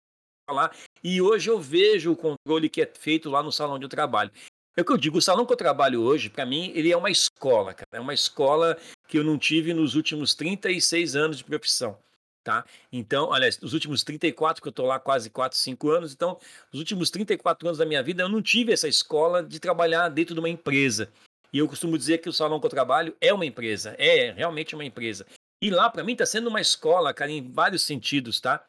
[0.50, 0.76] falar.
[1.04, 4.32] E hoje eu vejo o controle que é feito lá no salão de trabalho.
[4.76, 6.98] É o que eu digo, o salão que eu trabalho hoje, para mim, ele é
[6.98, 7.88] uma escola, cara.
[7.94, 8.76] É uma escola
[9.08, 11.98] que eu não tive nos últimos 36 anos de profissão
[12.46, 12.64] tá?
[12.92, 16.38] Então, aliás, os últimos 34, que eu estou lá quase 4, 5 anos, então,
[16.72, 20.36] os últimos 34 anos da minha vida, eu não tive essa escola de trabalhar dentro
[20.36, 21.12] de uma empresa.
[21.52, 24.76] E eu costumo dizer que o salão que eu trabalho é uma empresa, é realmente
[24.76, 25.26] uma empresa.
[25.60, 28.64] E lá, para mim, está sendo uma escola, cara, em vários sentidos, tá?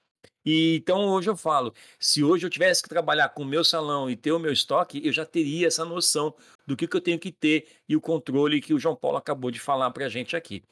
[0.45, 4.09] E então hoje eu falo, se hoje eu tivesse que trabalhar com o meu salão
[4.09, 6.35] e ter o meu estoque, eu já teria essa noção
[6.67, 9.51] do que, que eu tenho que ter e o controle que o João Paulo acabou
[9.51, 10.63] de falar para a gente aqui.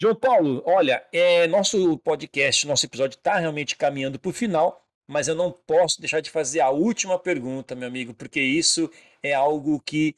[0.00, 5.26] João Paulo, olha, é, nosso podcast, nosso episódio está realmente caminhando para o final, mas
[5.26, 8.88] eu não posso deixar de fazer a última pergunta, meu amigo, porque isso
[9.20, 10.14] é algo que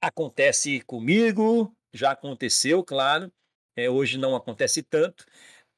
[0.00, 3.30] acontece comigo, já aconteceu, claro,
[3.76, 5.26] é, hoje não acontece tanto.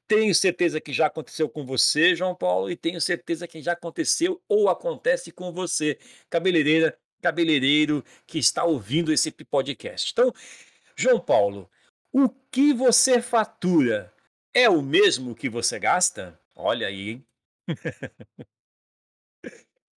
[0.07, 4.41] Tenho certeza que já aconteceu com você, João Paulo, e tenho certeza que já aconteceu
[4.49, 5.99] ou acontece com você,
[6.29, 10.13] cabeleireira, cabeleireiro que está ouvindo esse podcast.
[10.13, 10.33] Então,
[10.95, 11.69] João Paulo,
[12.13, 14.13] o que você fatura
[14.55, 16.39] é o mesmo que você gasta?
[16.57, 17.27] Olha aí, hein?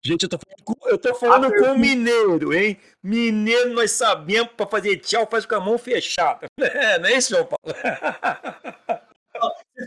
[0.03, 2.76] Gente, eu tô falando, com, eu tô falando com mineiro, hein?
[3.03, 6.47] Mineiro, nós sabemos para fazer tchau, faz com a mão fechada.
[6.59, 7.59] É, não é isso, João Paulo?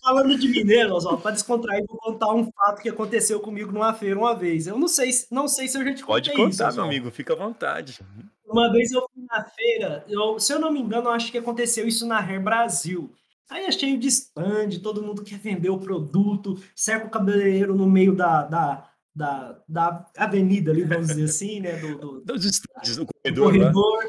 [0.03, 4.34] Falando de mineiro, para descontrair, vou contar um fato que aconteceu comigo numa feira uma
[4.34, 4.66] vez.
[4.66, 7.32] Eu não sei, não sei se eu já te Pode contar, isso, meu amigo, fica
[7.32, 8.01] à vontade.
[8.47, 11.86] Uma vez eu fui na feira, eu, se eu não me engano, acho que aconteceu
[11.86, 13.12] isso na Hair Brasil.
[13.51, 17.86] Aí é cheio de stand, todo mundo quer vender o produto, cerca o cabeleireiro no
[17.86, 21.76] meio da, da, da, da avenida ali, vamos dizer assim, né?
[21.76, 23.53] Do, do, Dos estandes, do corredor.
[23.53, 24.05] Do corredor,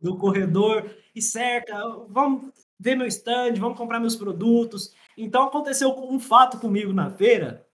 [0.00, 1.74] do corredor e cerca,
[2.08, 4.94] vamos ver meu stand, vamos comprar meus produtos.
[5.16, 7.66] Então aconteceu um fato comigo na feira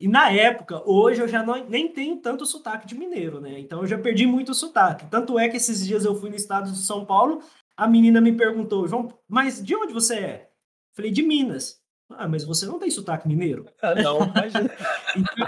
[0.00, 3.58] e na época, hoje eu já não, nem tenho tanto sotaque de mineiro, né?
[3.58, 5.06] Então eu já perdi muito sotaque.
[5.10, 7.42] Tanto é que esses dias eu fui no estado de São Paulo,
[7.76, 10.50] a menina me perguntou, João, mas de onde você é?
[10.94, 11.80] Falei, de Minas.
[12.10, 13.66] Ah, mas você não tem sotaque mineiro?
[13.82, 14.70] Ah, não, imagina.
[15.16, 15.46] então...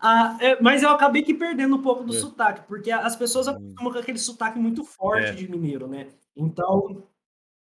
[0.00, 2.18] ah, é, mas eu acabei que perdendo um pouco do é.
[2.18, 3.50] sotaque, porque as pessoas hum.
[3.50, 5.32] acostumam com aquele sotaque muito forte é.
[5.32, 6.08] de mineiro, né?
[6.34, 7.06] Então,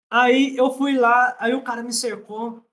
[0.08, 2.64] aí eu fui lá, aí o cara me cercou,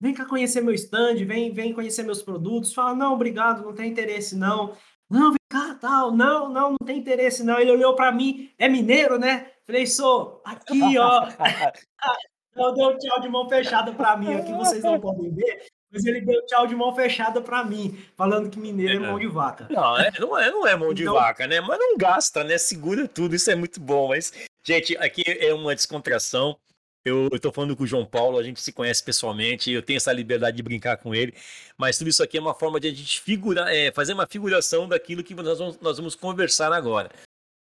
[0.00, 2.72] vem cá conhecer meu stand, vem, vem conhecer meus produtos.
[2.72, 4.76] Fala, não, obrigado, não tem interesse não.
[5.10, 7.58] Não, vem cá, tal, não, não, não tem interesse não.
[7.58, 9.50] Ele olhou para mim, é mineiro, né?
[9.66, 11.26] Falei, sou, aqui, ó.
[12.56, 16.20] Então deu tchau de mão fechada para mim, aqui vocês não podem ver, mas ele
[16.20, 19.66] deu tchau de mão fechada para mim, falando que mineiro é, é mão de vaca.
[19.70, 21.14] Não, é, não, é, não é mão de então...
[21.14, 21.60] vaca, né?
[21.60, 22.58] Mas não gasta, né?
[22.58, 24.08] Segura tudo, isso é muito bom.
[24.08, 24.32] Mas,
[24.64, 26.58] gente, aqui é uma descontração.
[27.04, 30.12] Eu estou falando com o João Paulo, a gente se conhece pessoalmente, eu tenho essa
[30.12, 31.32] liberdade de brincar com ele,
[31.78, 34.88] mas tudo isso aqui é uma forma de a gente figurar, é, fazer uma figuração
[34.88, 37.08] daquilo que nós vamos, nós vamos conversar agora.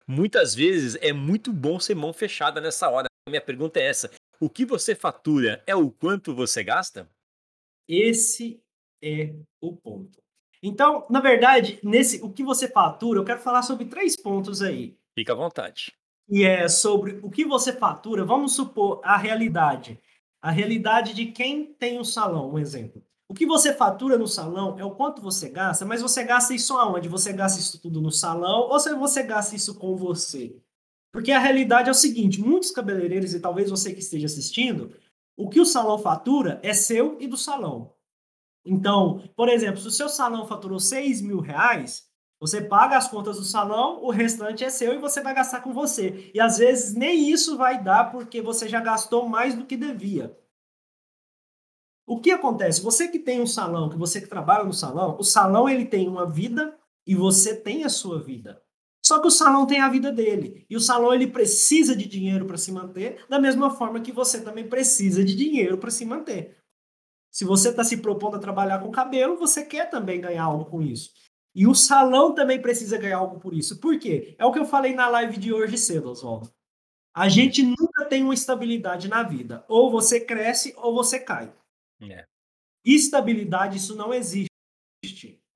[0.07, 3.07] Muitas vezes é muito bom ser mão fechada nessa hora.
[3.27, 7.09] Minha pergunta é essa: o que você fatura é o quanto você gasta?
[7.93, 8.63] Esse
[9.03, 10.23] é o ponto.
[10.63, 14.97] Então, na verdade, nesse o que você fatura, eu quero falar sobre três pontos aí.
[15.15, 15.93] Fica à vontade
[16.31, 19.99] e é sobre o que você fatura, vamos supor a realidade.
[20.41, 23.03] A realidade de quem tem um salão, um exemplo.
[23.29, 26.77] O que você fatura no salão é o quanto você gasta, mas você gasta isso
[26.77, 27.09] aonde?
[27.09, 30.57] Você gasta isso tudo no salão ou você gasta isso com você?
[31.13, 34.93] Porque a realidade é o seguinte: muitos cabeleireiros, e talvez você que esteja assistindo,
[35.37, 37.95] o que o salão fatura é seu e do salão.
[38.65, 42.09] Então, por exemplo, se o seu salão faturou 6 mil reais,
[42.39, 45.73] você paga as contas do salão, o restante é seu e você vai gastar com
[45.73, 46.31] você.
[46.35, 50.37] E às vezes nem isso vai dar porque você já gastou mais do que devia.
[52.07, 52.83] O que acontece?
[52.83, 56.09] Você que tem um salão, que você que trabalha no salão, o salão ele tem
[56.09, 56.77] uma vida
[57.07, 58.61] e você tem a sua vida.
[59.11, 60.65] Só que o salão tem a vida dele.
[60.71, 64.41] E o salão ele precisa de dinheiro para se manter, da mesma forma que você
[64.41, 66.57] também precisa de dinheiro para se manter.
[67.29, 70.81] Se você está se propondo a trabalhar com cabelo, você quer também ganhar algo com
[70.81, 71.11] isso.
[71.53, 73.81] E o salão também precisa ganhar algo por isso.
[73.81, 74.37] Por quê?
[74.39, 76.49] É o que eu falei na live de hoje cedo, Oswaldo.
[77.13, 79.65] A gente nunca tem uma estabilidade na vida.
[79.69, 81.53] Ou você cresce ou você cai.
[82.01, 82.25] É.
[82.85, 84.47] Estabilidade, isso não existe.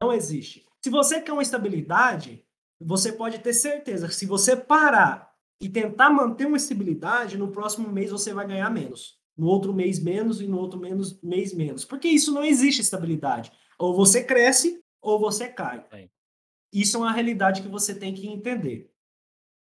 [0.02, 0.66] Não existe.
[0.82, 2.43] Se você quer uma estabilidade,
[2.80, 7.88] você pode ter certeza que se você parar e tentar manter uma estabilidade, no próximo
[7.88, 9.18] mês você vai ganhar menos.
[9.36, 11.84] No outro mês menos e no outro menos, mês menos.
[11.84, 13.50] Porque isso não existe estabilidade.
[13.78, 15.84] Ou você cresce ou você cai.
[15.92, 16.08] É.
[16.72, 18.90] Isso é uma realidade que você tem que entender.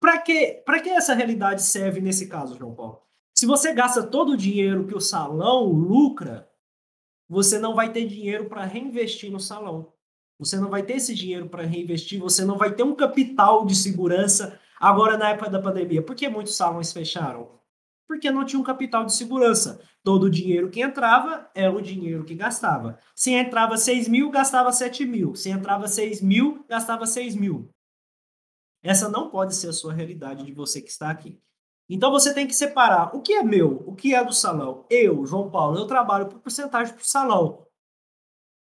[0.01, 3.03] Para que, que essa realidade serve nesse caso, João Paulo?
[3.34, 6.51] Se você gasta todo o dinheiro que o salão lucra,
[7.28, 9.92] você não vai ter dinheiro para reinvestir no salão.
[10.39, 13.74] Você não vai ter esse dinheiro para reinvestir, você não vai ter um capital de
[13.74, 16.03] segurança agora na época da pandemia.
[16.03, 17.59] Por que muitos salões fecharam?
[18.07, 19.80] Porque não tinha um capital de segurança.
[20.03, 22.99] Todo o dinheiro que entrava era o dinheiro que gastava.
[23.14, 25.34] Se entrava 6 mil, gastava 7 mil.
[25.34, 27.68] Se entrava 6 mil, gastava 6 mil.
[28.82, 31.39] Essa não pode ser a sua realidade de você que está aqui.
[31.91, 34.86] Então você tem que separar o que é meu, o que é do salão.
[34.89, 37.66] Eu, João Paulo, eu trabalho por porcentagem para o salão.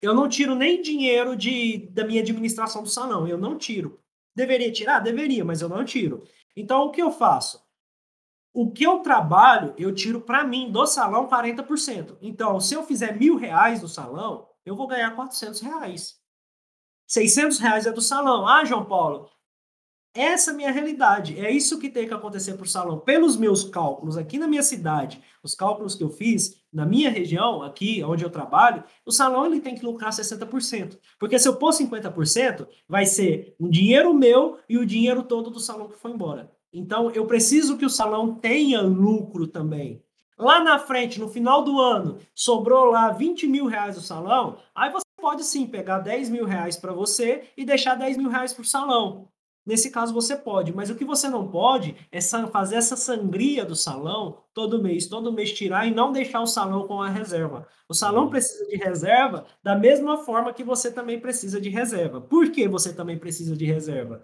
[0.01, 3.99] Eu não tiro nem dinheiro de, da minha administração do salão, eu não tiro.
[4.35, 4.99] Deveria tirar?
[4.99, 6.23] Deveria, mas eu não tiro.
[6.55, 7.61] Então, o que eu faço?
[8.53, 12.17] O que eu trabalho, eu tiro para mim do salão 40%.
[12.21, 16.19] Então, se eu fizer mil reais no salão, eu vou ganhar 400 reais.
[17.07, 18.47] 600 reais é do salão.
[18.47, 19.29] Ah, João Paulo,
[20.21, 21.39] essa é a minha realidade.
[21.39, 22.99] É isso que tem que acontecer para o salão.
[22.99, 27.61] Pelos meus cálculos aqui na minha cidade, os cálculos que eu fiz na minha região,
[27.61, 30.97] aqui onde eu trabalho, o salão ele tem que lucrar 60%.
[31.17, 35.59] Porque se eu pôr 50%, vai ser um dinheiro meu e o dinheiro todo do
[35.59, 36.51] salão que foi embora.
[36.71, 40.03] Então, eu preciso que o salão tenha lucro também.
[40.37, 44.89] Lá na frente, no final do ano, sobrou lá 20 mil reais o salão, aí
[44.89, 48.61] você pode sim pegar 10 mil reais para você e deixar 10 mil reais para
[48.61, 49.27] o salão.
[49.69, 53.75] Nesse caso você pode, mas o que você não pode é fazer essa sangria do
[53.75, 57.67] salão todo mês, todo mês tirar e não deixar o salão com a reserva.
[57.87, 58.29] O salão uhum.
[58.31, 62.19] precisa de reserva da mesma forma que você também precisa de reserva.
[62.19, 64.23] Por que você também precisa de reserva?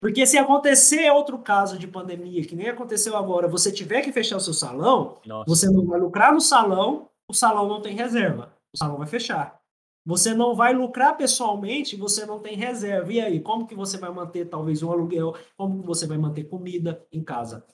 [0.00, 4.38] Porque se acontecer outro caso de pandemia, que nem aconteceu agora, você tiver que fechar
[4.38, 5.44] o seu salão, Nossa.
[5.46, 9.60] você não vai lucrar no salão, o salão não tem reserva, o salão vai fechar.
[10.06, 13.12] Você não vai lucrar pessoalmente, você não tem reserva.
[13.12, 15.36] E aí, como que você vai manter talvez um aluguel?
[15.56, 17.66] Como que você vai manter comida em casa?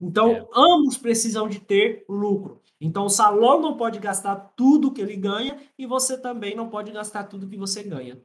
[0.00, 0.46] Então, é.
[0.54, 2.62] ambos precisam de ter lucro.
[2.80, 6.92] Então, o salão não pode gastar tudo que ele ganha e você também não pode
[6.92, 8.16] gastar tudo que você ganha.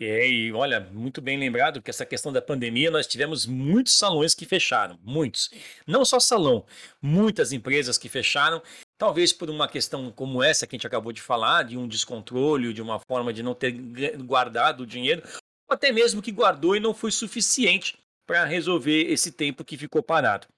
[0.00, 4.32] É, e olha, muito bem lembrado que essa questão da pandemia, nós tivemos muitos salões
[4.32, 5.50] que fecharam, muitos.
[5.84, 6.64] Não só salão,
[7.02, 8.62] muitas empresas que fecharam
[8.98, 12.74] Talvez por uma questão como essa que a gente acabou de falar, de um descontrole,
[12.74, 13.72] de uma forma de não ter
[14.18, 15.22] guardado o dinheiro,
[15.68, 17.96] ou até mesmo que guardou e não foi suficiente
[18.26, 20.48] para resolver esse tempo que ficou parado.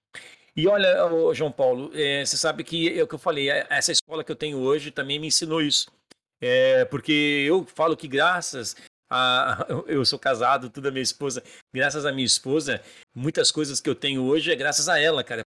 [0.57, 0.97] E olha,
[1.33, 4.33] João Paulo, é, você sabe que é o que eu falei, é, essa escola que
[4.33, 5.91] eu tenho hoje também me ensinou isso.
[6.41, 8.75] É, porque eu falo que graças
[9.11, 9.67] a.
[9.87, 11.43] Eu sou casado, tudo a minha esposa,
[11.75, 12.83] graças à minha esposa,
[13.15, 15.43] muitas coisas que eu tenho hoje é graças a ela, cara.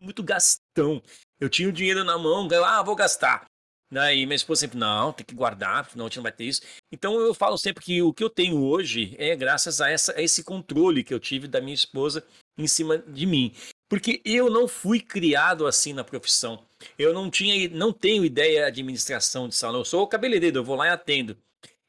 [0.00, 1.02] Muito gastão.
[1.40, 3.46] Eu tinha o dinheiro na mão, ah, vou gastar.
[3.90, 6.60] E minha esposa sempre, não, tem que guardar, senão a gente não vai ter isso.
[6.92, 10.22] Então eu falo sempre que o que eu tenho hoje é graças a, essa, a
[10.22, 12.22] esse controle que eu tive da minha esposa
[12.58, 13.54] em cima de mim.
[13.88, 16.62] Porque eu não fui criado assim na profissão.
[16.98, 19.80] Eu não tinha, não tenho ideia de administração de salão.
[19.80, 21.36] Eu sou cabeleireiro, eu vou lá e atendo.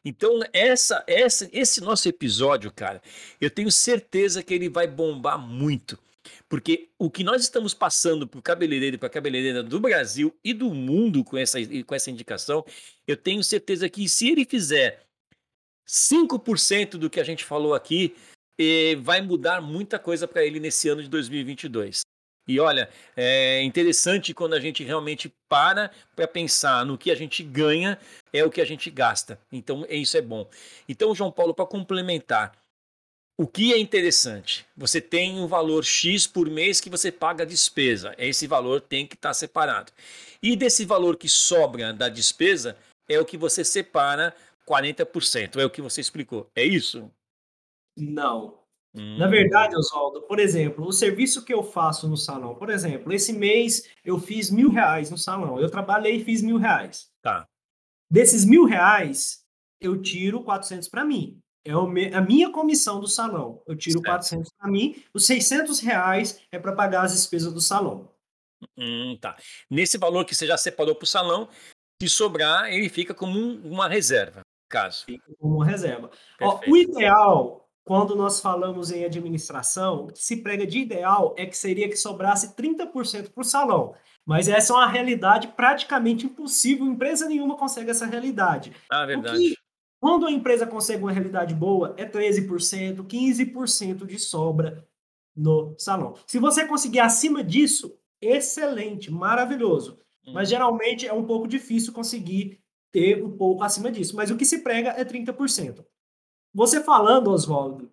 [0.06, 3.02] Então, essa, essa, esse nosso episódio, cara,
[3.42, 6.00] eu tenho certeza que ele vai bombar muito.
[6.48, 10.36] Porque o que nós estamos passando para o cabeleireiro e para a cabeleireira do Brasil
[10.44, 12.66] e do mundo com essa, com essa indicação,
[13.08, 15.06] eu tenho certeza que se ele fizer
[15.88, 18.16] 5% do que a gente falou aqui,
[18.60, 22.02] eh, vai mudar muita coisa para ele nesse ano de 2022.
[22.48, 27.44] E olha, é interessante quando a gente realmente para para pensar no que a gente
[27.44, 28.00] ganha
[28.34, 29.40] é o que a gente gasta.
[29.52, 30.50] Então, isso é bom.
[30.88, 32.52] Então, João Paulo, para complementar,
[33.40, 34.66] o que é interessante?
[34.76, 38.14] Você tem um valor X por mês que você paga a despesa.
[38.18, 39.94] Esse valor tem que estar separado.
[40.44, 42.76] E desse valor que sobra da despesa,
[43.08, 44.36] é o que você separa
[44.68, 45.56] 40%.
[45.56, 46.50] É o que você explicou.
[46.54, 47.10] É isso?
[47.98, 48.60] Não.
[48.94, 49.18] Hum.
[49.18, 53.32] Na verdade, Oswaldo, por exemplo, o serviço que eu faço no salão, por exemplo, esse
[53.32, 55.58] mês eu fiz mil reais no salão.
[55.58, 57.10] Eu trabalhei e fiz mil reais.
[57.22, 57.48] Tá.
[58.12, 59.46] Desses mil reais,
[59.80, 61.40] eu tiro 400 para mim.
[61.66, 61.72] É
[62.16, 63.62] a minha comissão do salão.
[63.68, 64.06] Eu tiro certo.
[64.06, 65.04] 400 para mim.
[65.14, 68.10] Os 600 reais é para pagar as despesas do salão.
[68.78, 69.38] Hum, tá.
[69.70, 71.50] Nesse valor que você já separou para o salão,
[72.02, 75.06] se sobrar, ele fica como um, uma reserva, caso.
[75.06, 76.10] Fica como uma reserva.
[76.42, 81.46] Ó, o ideal, quando nós falamos em administração, o que se prega de ideal é
[81.46, 83.96] que seria que sobrasse 30% para o salão.
[84.26, 86.86] Mas essa é uma realidade praticamente impossível.
[86.86, 88.72] Empresa nenhuma consegue essa realidade.
[88.90, 89.58] Ah, verdade.
[90.00, 94.88] Quando a empresa consegue uma realidade boa, é 13%, 15% de sobra
[95.36, 96.16] no salão.
[96.26, 100.00] Se você conseguir acima disso, excelente, maravilhoso.
[100.26, 100.34] Hum.
[100.34, 104.16] Mas geralmente é um pouco difícil conseguir ter um pouco acima disso.
[104.16, 105.86] Mas o que se prega é 30%.
[106.54, 107.92] Você falando, Oswaldo,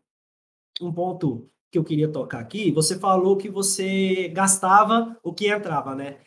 [0.80, 5.94] um ponto que eu queria tocar aqui, você falou que você gastava o que entrava,
[5.94, 6.20] né?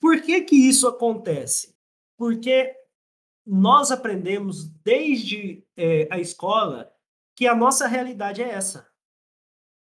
[0.00, 1.76] Por que que isso acontece?
[2.16, 2.72] Porque
[3.48, 6.92] nós aprendemos desde é, a escola
[7.34, 8.86] que a nossa realidade é essa.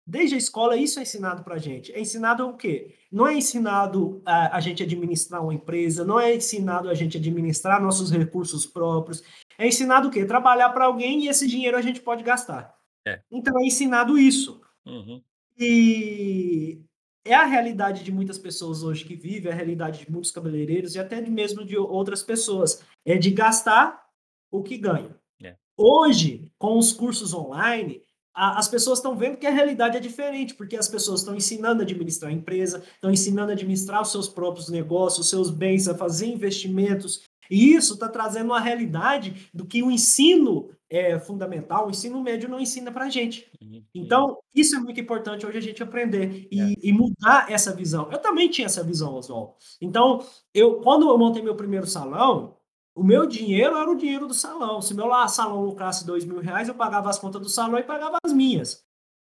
[0.05, 1.91] Desde a escola, isso é ensinado para a gente.
[1.91, 2.95] É ensinado o quê?
[3.11, 7.81] Não é ensinado a, a gente administrar uma empresa, não é ensinado a gente administrar
[7.81, 9.21] nossos recursos próprios.
[9.57, 10.23] É ensinado o quê?
[10.23, 12.73] Trabalhar para alguém e esse dinheiro a gente pode gastar.
[13.05, 13.21] É.
[13.29, 14.61] Então é ensinado isso.
[14.85, 15.21] Uhum.
[15.59, 16.85] E
[17.27, 20.95] é a realidade de muitas pessoas hoje que vivem, é a realidade de muitos cabeleireiros
[20.95, 22.81] e até mesmo de outras pessoas.
[23.05, 24.05] É de gastar
[24.51, 25.15] o que ganha.
[25.43, 25.55] É.
[25.77, 28.01] Hoje, com os cursos online,
[28.33, 31.81] a, as pessoas estão vendo que a realidade é diferente, porque as pessoas estão ensinando
[31.81, 35.87] a administrar a empresa, estão ensinando a administrar os seus próprios negócios, os seus bens,
[35.87, 37.23] a fazer investimentos.
[37.49, 42.49] E isso está trazendo uma realidade do que o ensino é, fundamental, o ensino médio
[42.49, 43.49] não ensina para a gente.
[43.61, 43.83] Uhum.
[43.93, 46.73] Então, isso é muito importante hoje a gente aprender e, é.
[46.81, 48.09] e, mudar essa visão.
[48.11, 49.53] Eu também tinha essa visão, Oswaldo.
[49.81, 50.23] Então,
[50.53, 52.55] eu, quando eu montei meu primeiro salão,
[52.95, 54.81] o meu dinheiro era o dinheiro do salão.
[54.81, 58.17] Se meu salão lucrasse dois mil reais, eu pagava as contas do salão e pagava
[58.23, 58.83] as minhas.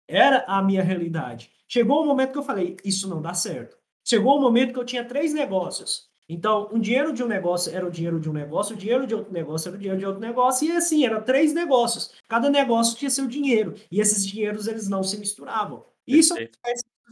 [0.08, 1.52] Era a minha realidade.
[1.68, 3.78] Chegou o um momento que eu falei, isso não dá certo.
[4.06, 6.07] Chegou o um momento que eu tinha três negócios.
[6.30, 9.16] Então, o dinheiro de um negócio era o dinheiro de um negócio, o dinheiro de
[9.16, 12.12] outro negócio era o dinheiro de outro negócio, e assim, eram três negócios.
[12.28, 13.76] Cada negócio tinha seu dinheiro.
[13.90, 15.86] E esses dinheiros, eles não se misturavam.
[16.06, 16.36] Isso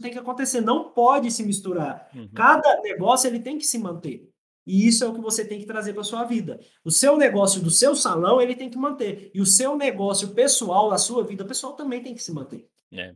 [0.02, 2.10] tem que acontecer, não pode se misturar.
[2.14, 2.28] Uhum.
[2.34, 4.28] Cada negócio, ele tem que se manter.
[4.66, 6.60] E isso é o que você tem que trazer para sua vida.
[6.84, 9.30] O seu negócio do seu salão, ele tem que manter.
[9.32, 12.68] E o seu negócio pessoal, a sua vida pessoal também tem que se manter.
[12.92, 13.14] É.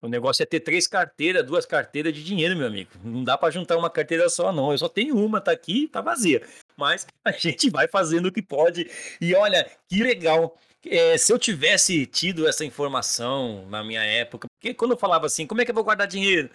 [0.00, 2.90] O negócio é ter três carteiras, duas carteiras de dinheiro, meu amigo.
[3.02, 4.70] Não dá para juntar uma carteira só, não.
[4.70, 6.46] Eu só tenho uma, tá aqui, tá vazia.
[6.76, 8.88] Mas a gente vai fazendo o que pode.
[9.20, 10.56] E olha, que legal.
[10.86, 15.46] É, se eu tivesse tido essa informação na minha época, porque quando eu falava assim,
[15.46, 16.48] como é que eu vou guardar dinheiro?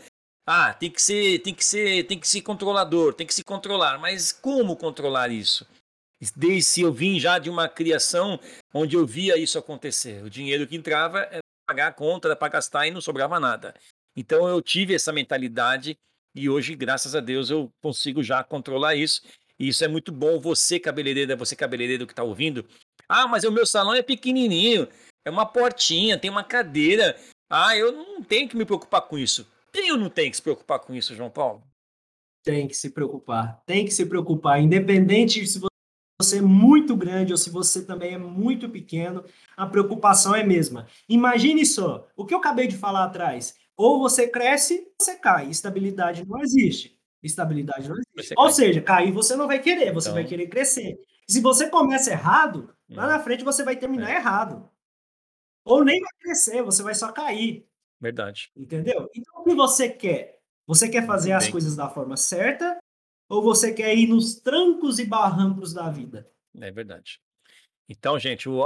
[0.47, 3.97] Ah, tem que ser, tem que ser, tem que ser controlador, tem que se controlar.
[3.97, 5.67] Mas como controlar isso?
[6.33, 8.39] Desde eu vim já de uma criação
[8.73, 10.23] onde eu via isso acontecer.
[10.23, 11.27] O dinheiro que entrava
[11.73, 13.73] pagar a conta, para gastar e não sobrava nada.
[14.15, 15.97] Então eu tive essa mentalidade
[16.35, 19.21] e hoje, graças a Deus, eu consigo já controlar isso.
[19.59, 20.39] E isso é muito bom.
[20.39, 22.65] Você, cabeleireiro, você cabeleireiro que está ouvindo.
[23.09, 24.87] Ah, mas o meu salão é pequenininho,
[25.25, 27.17] é uma portinha, tem uma cadeira.
[27.49, 29.47] Ah, eu não tenho que me preocupar com isso.
[29.71, 31.63] Tem ou não tem que se preocupar com isso, João Paulo?
[32.43, 33.63] Tem que se preocupar.
[33.65, 34.61] Tem que se preocupar.
[34.61, 35.72] Independente se você
[36.33, 39.23] é muito grande ou se você também é muito pequeno,
[39.57, 40.87] a preocupação é a mesma.
[41.09, 43.55] Imagine só, o que eu acabei de falar atrás.
[43.75, 45.49] Ou você cresce, ou você cai.
[45.49, 46.97] Estabilidade não existe.
[47.21, 48.33] Estabilidade não existe.
[48.37, 50.21] Ou seja, cair você não vai querer, você então...
[50.21, 50.99] vai querer crescer.
[51.27, 53.23] Se você começa errado, lá na hum.
[53.23, 54.15] frente você vai terminar é.
[54.15, 54.69] errado.
[55.65, 57.65] Ou nem vai crescer, você vai só cair.
[57.99, 58.51] Verdade.
[58.55, 59.09] Entendeu?
[59.15, 60.39] Então, o que você quer?
[60.67, 62.77] Você quer fazer as coisas da forma certa
[63.29, 66.29] ou você quer ir nos trancos e barrancos da vida?
[66.59, 67.19] É verdade.
[67.89, 68.59] Então, gente, o,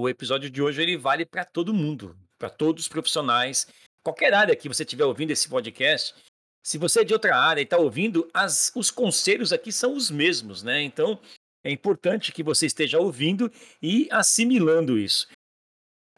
[0.00, 3.66] o episódio de hoje ele vale para todo mundo, para todos os profissionais,
[4.02, 6.14] qualquer área que você estiver ouvindo esse podcast.
[6.62, 10.10] Se você é de outra área e está ouvindo, as, os conselhos aqui são os
[10.10, 10.82] mesmos, né?
[10.82, 11.20] Então,
[11.62, 13.50] é importante que você esteja ouvindo
[13.82, 15.26] e assimilando isso.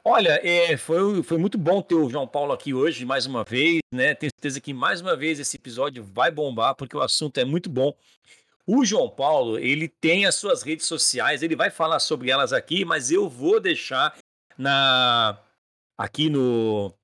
[0.08, 3.80] Olha, é, foi, foi muito bom ter o João Paulo aqui hoje, mais uma vez,
[3.92, 4.14] né?
[4.14, 7.68] Tenho certeza que mais uma vez esse episódio vai bombar, porque o assunto é muito
[7.68, 7.92] bom.
[8.64, 12.84] O João Paulo, ele tem as suas redes sociais, ele vai falar sobre elas aqui,
[12.84, 14.16] mas eu vou deixar
[14.56, 15.40] na
[15.98, 16.94] aqui no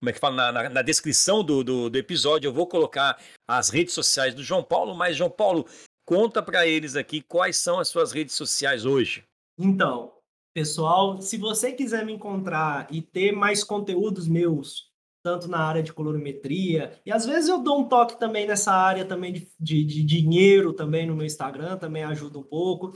[0.00, 3.18] como é que fala na, na, na descrição do, do, do, episódio, eu vou colocar
[3.48, 5.66] as redes sociais do João Paulo, mas João Paulo,
[6.06, 9.24] Conta para eles aqui quais são as suas redes sociais hoje.
[9.58, 10.12] Então,
[10.54, 14.92] pessoal, se você quiser me encontrar e ter mais conteúdos meus,
[15.22, 19.04] tanto na área de colorimetria, e às vezes eu dou um toque também nessa área
[19.04, 22.92] também de, de, de dinheiro também no meu Instagram, também ajuda um pouco.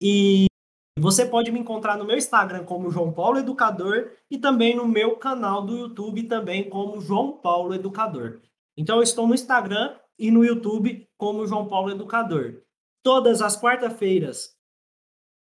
[0.00, 0.46] E
[0.98, 5.16] você pode me encontrar no meu Instagram como João Paulo Educador e também no meu
[5.16, 8.40] canal do YouTube também como João Paulo Educador.
[8.76, 12.62] Então eu estou no Instagram e no YouTube como João Paulo Educador.
[13.02, 14.54] Todas as quarta-feiras,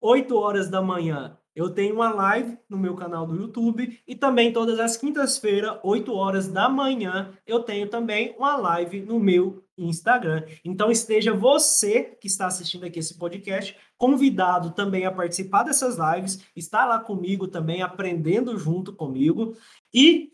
[0.01, 4.53] 8 horas da manhã, eu tenho uma live no meu canal do YouTube e também
[4.53, 10.45] todas as quintas-feiras, 8 horas da manhã, eu tenho também uma live no meu Instagram.
[10.65, 16.45] Então esteja você que está assistindo aqui esse podcast convidado também a participar dessas lives,
[16.57, 19.57] está lá comigo também aprendendo junto comigo
[19.93, 20.33] e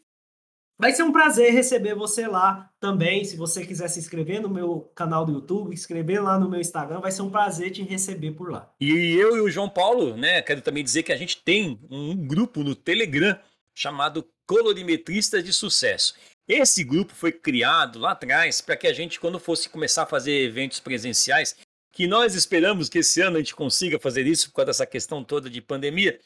[0.81, 3.24] Vai ser um prazer receber você lá também.
[3.24, 7.01] Se você quiser se inscrever no meu canal do YouTube, inscrever lá no meu Instagram,
[7.01, 8.70] vai ser um prazer te receber por lá.
[8.81, 12.14] E eu e o João Paulo, né, quero também dizer que a gente tem um
[12.14, 13.37] grupo no Telegram
[13.74, 16.14] chamado Colorimetristas de Sucesso.
[16.47, 20.45] Esse grupo foi criado lá atrás para que a gente, quando fosse começar a fazer
[20.45, 21.57] eventos presenciais,
[21.93, 25.24] que nós esperamos que esse ano a gente consiga fazer isso por causa dessa questão
[25.24, 26.20] toda de pandemia,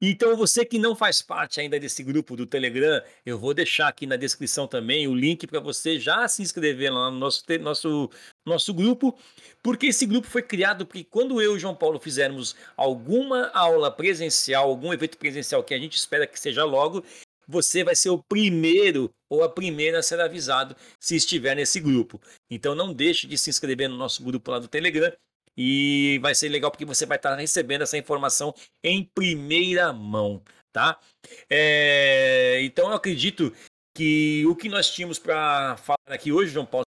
[0.00, 4.06] então, você que não faz parte ainda desse grupo do Telegram, eu vou deixar aqui
[4.06, 8.10] na descrição também o link para você já se inscrever lá no nosso, nosso,
[8.44, 9.18] nosso grupo,
[9.62, 14.68] porque esse grupo foi criado porque quando eu e João Paulo fizermos alguma aula presencial,
[14.68, 17.02] algum evento presencial que a gente espera que seja logo,
[17.48, 22.20] você vai ser o primeiro ou a primeira a ser avisado se estiver nesse grupo.
[22.50, 25.10] Então não deixe de se inscrever no nosso grupo lá do Telegram
[25.56, 30.42] e vai ser legal porque você vai estar recebendo essa informação em primeira mão,
[30.72, 31.00] tá?
[31.48, 33.52] É, então eu acredito
[33.94, 36.84] que o que nós tínhamos para falar aqui hoje, João Paulo,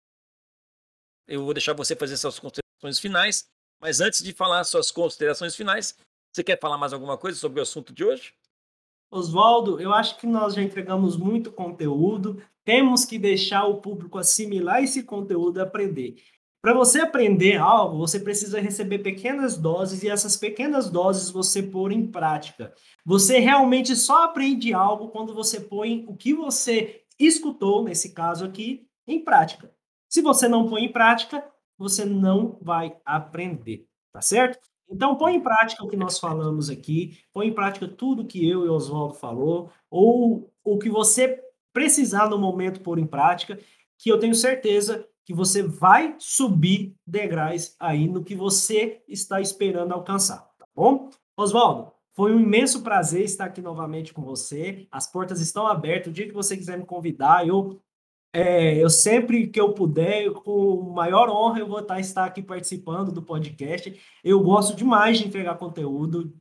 [1.27, 3.45] eu vou deixar você fazer suas considerações finais,
[3.81, 5.97] mas antes de falar suas considerações finais,
[6.31, 8.33] você quer falar mais alguma coisa sobre o assunto de hoje?
[9.11, 14.83] Oswaldo, eu acho que nós já entregamos muito conteúdo, temos que deixar o público assimilar
[14.83, 16.23] esse conteúdo e aprender.
[16.61, 21.93] Para você aprender algo, você precisa receber pequenas doses e essas pequenas doses você pôr
[21.93, 22.73] em prática.
[23.05, 28.85] Você realmente só aprende algo quando você põe o que você escutou, nesse caso aqui,
[29.07, 29.71] em prática.
[30.09, 31.45] Se você não põe em prática,
[31.77, 34.59] você não vai aprender, tá certo?
[34.91, 38.65] Então, põe em prática o que nós falamos aqui, põe em prática tudo que eu
[38.65, 41.41] e Oswaldo falou, ou o que você
[41.71, 43.57] precisar no momento pôr em prática,
[43.97, 49.93] que eu tenho certeza que você vai subir degraus aí no que você está esperando
[49.93, 51.11] alcançar, tá bom?
[51.37, 54.87] Oswaldo, foi um imenso prazer estar aqui novamente com você.
[54.91, 56.09] As portas estão abertas.
[56.09, 57.79] O dia que você quiser me convidar, eu,
[58.33, 63.11] é, eu sempre que eu puder, com maior honra, eu vou estar, estar aqui participando
[63.11, 64.01] do podcast.
[64.23, 66.33] Eu gosto demais de entregar conteúdo,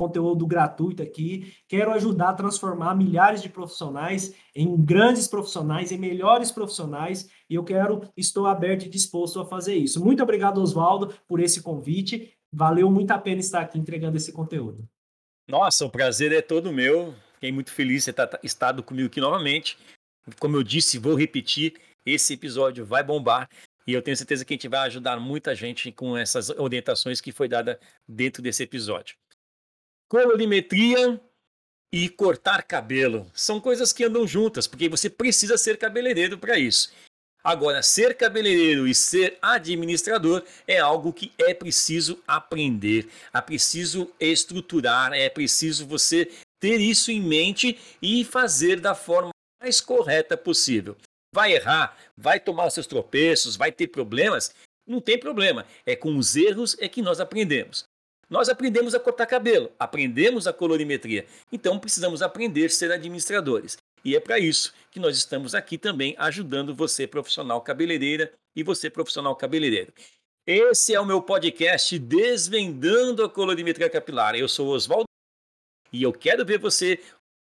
[0.00, 1.52] conteúdo gratuito aqui.
[1.68, 7.62] Quero ajudar a transformar milhares de profissionais em grandes profissionais, em melhores profissionais, e eu
[7.62, 10.02] quero, estou aberto e disposto a fazer isso.
[10.02, 12.32] Muito obrigado, Oswaldo, por esse convite.
[12.50, 14.88] Valeu muito a pena estar aqui entregando esse conteúdo.
[15.46, 17.14] Nossa, o prazer é todo meu.
[17.34, 19.76] Fiquei muito feliz de estar estado comigo aqui novamente.
[20.38, 21.74] Como eu disse, vou repetir,
[22.06, 23.48] esse episódio vai bombar.
[23.86, 27.32] E eu tenho certeza que a gente vai ajudar muita gente com essas orientações que
[27.32, 27.78] foi dada
[28.08, 29.16] dentro desse episódio
[30.10, 31.20] colorimetria
[31.94, 33.30] e cortar cabelo.
[33.32, 36.92] São coisas que andam juntas, porque você precisa ser cabeleireiro para isso.
[37.42, 45.14] Agora, ser cabeleireiro e ser administrador é algo que é preciso aprender, é preciso estruturar,
[45.14, 46.30] é preciso você
[46.60, 49.30] ter isso em mente e fazer da forma
[49.62, 50.96] mais correta possível.
[51.32, 54.52] Vai errar, vai tomar seus tropeços, vai ter problemas?
[54.86, 55.64] Não tem problema.
[55.86, 57.84] É com os erros é que nós aprendemos.
[58.30, 63.76] Nós aprendemos a cortar cabelo, aprendemos a colorimetria, então precisamos aprender a ser administradores.
[64.04, 68.88] E é para isso que nós estamos aqui também ajudando você, profissional cabeleireira, e você,
[68.88, 69.92] profissional cabeleireiro.
[70.46, 74.36] Esse é o meu podcast Desvendando a Colorimetria Capilar.
[74.36, 75.06] Eu sou Oswaldo
[75.92, 77.00] e eu quero ver você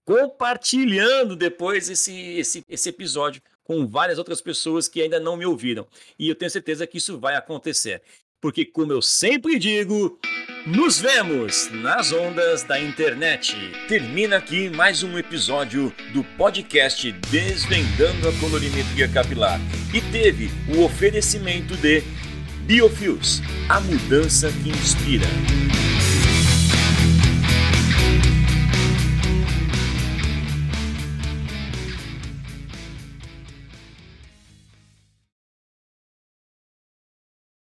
[0.06, 5.86] compartilhando depois esse, esse, esse episódio com várias outras pessoas que ainda não me ouviram.
[6.18, 8.02] E eu tenho certeza que isso vai acontecer.
[8.40, 10.18] Porque, como eu sempre digo,
[10.66, 13.56] nos vemos nas ondas da internet.
[13.88, 19.61] Termina aqui mais um episódio do podcast Desvendando a Colorimetria Capilar
[19.92, 22.02] e teve o oferecimento de
[22.66, 25.26] Biofios, a mudança que inspira.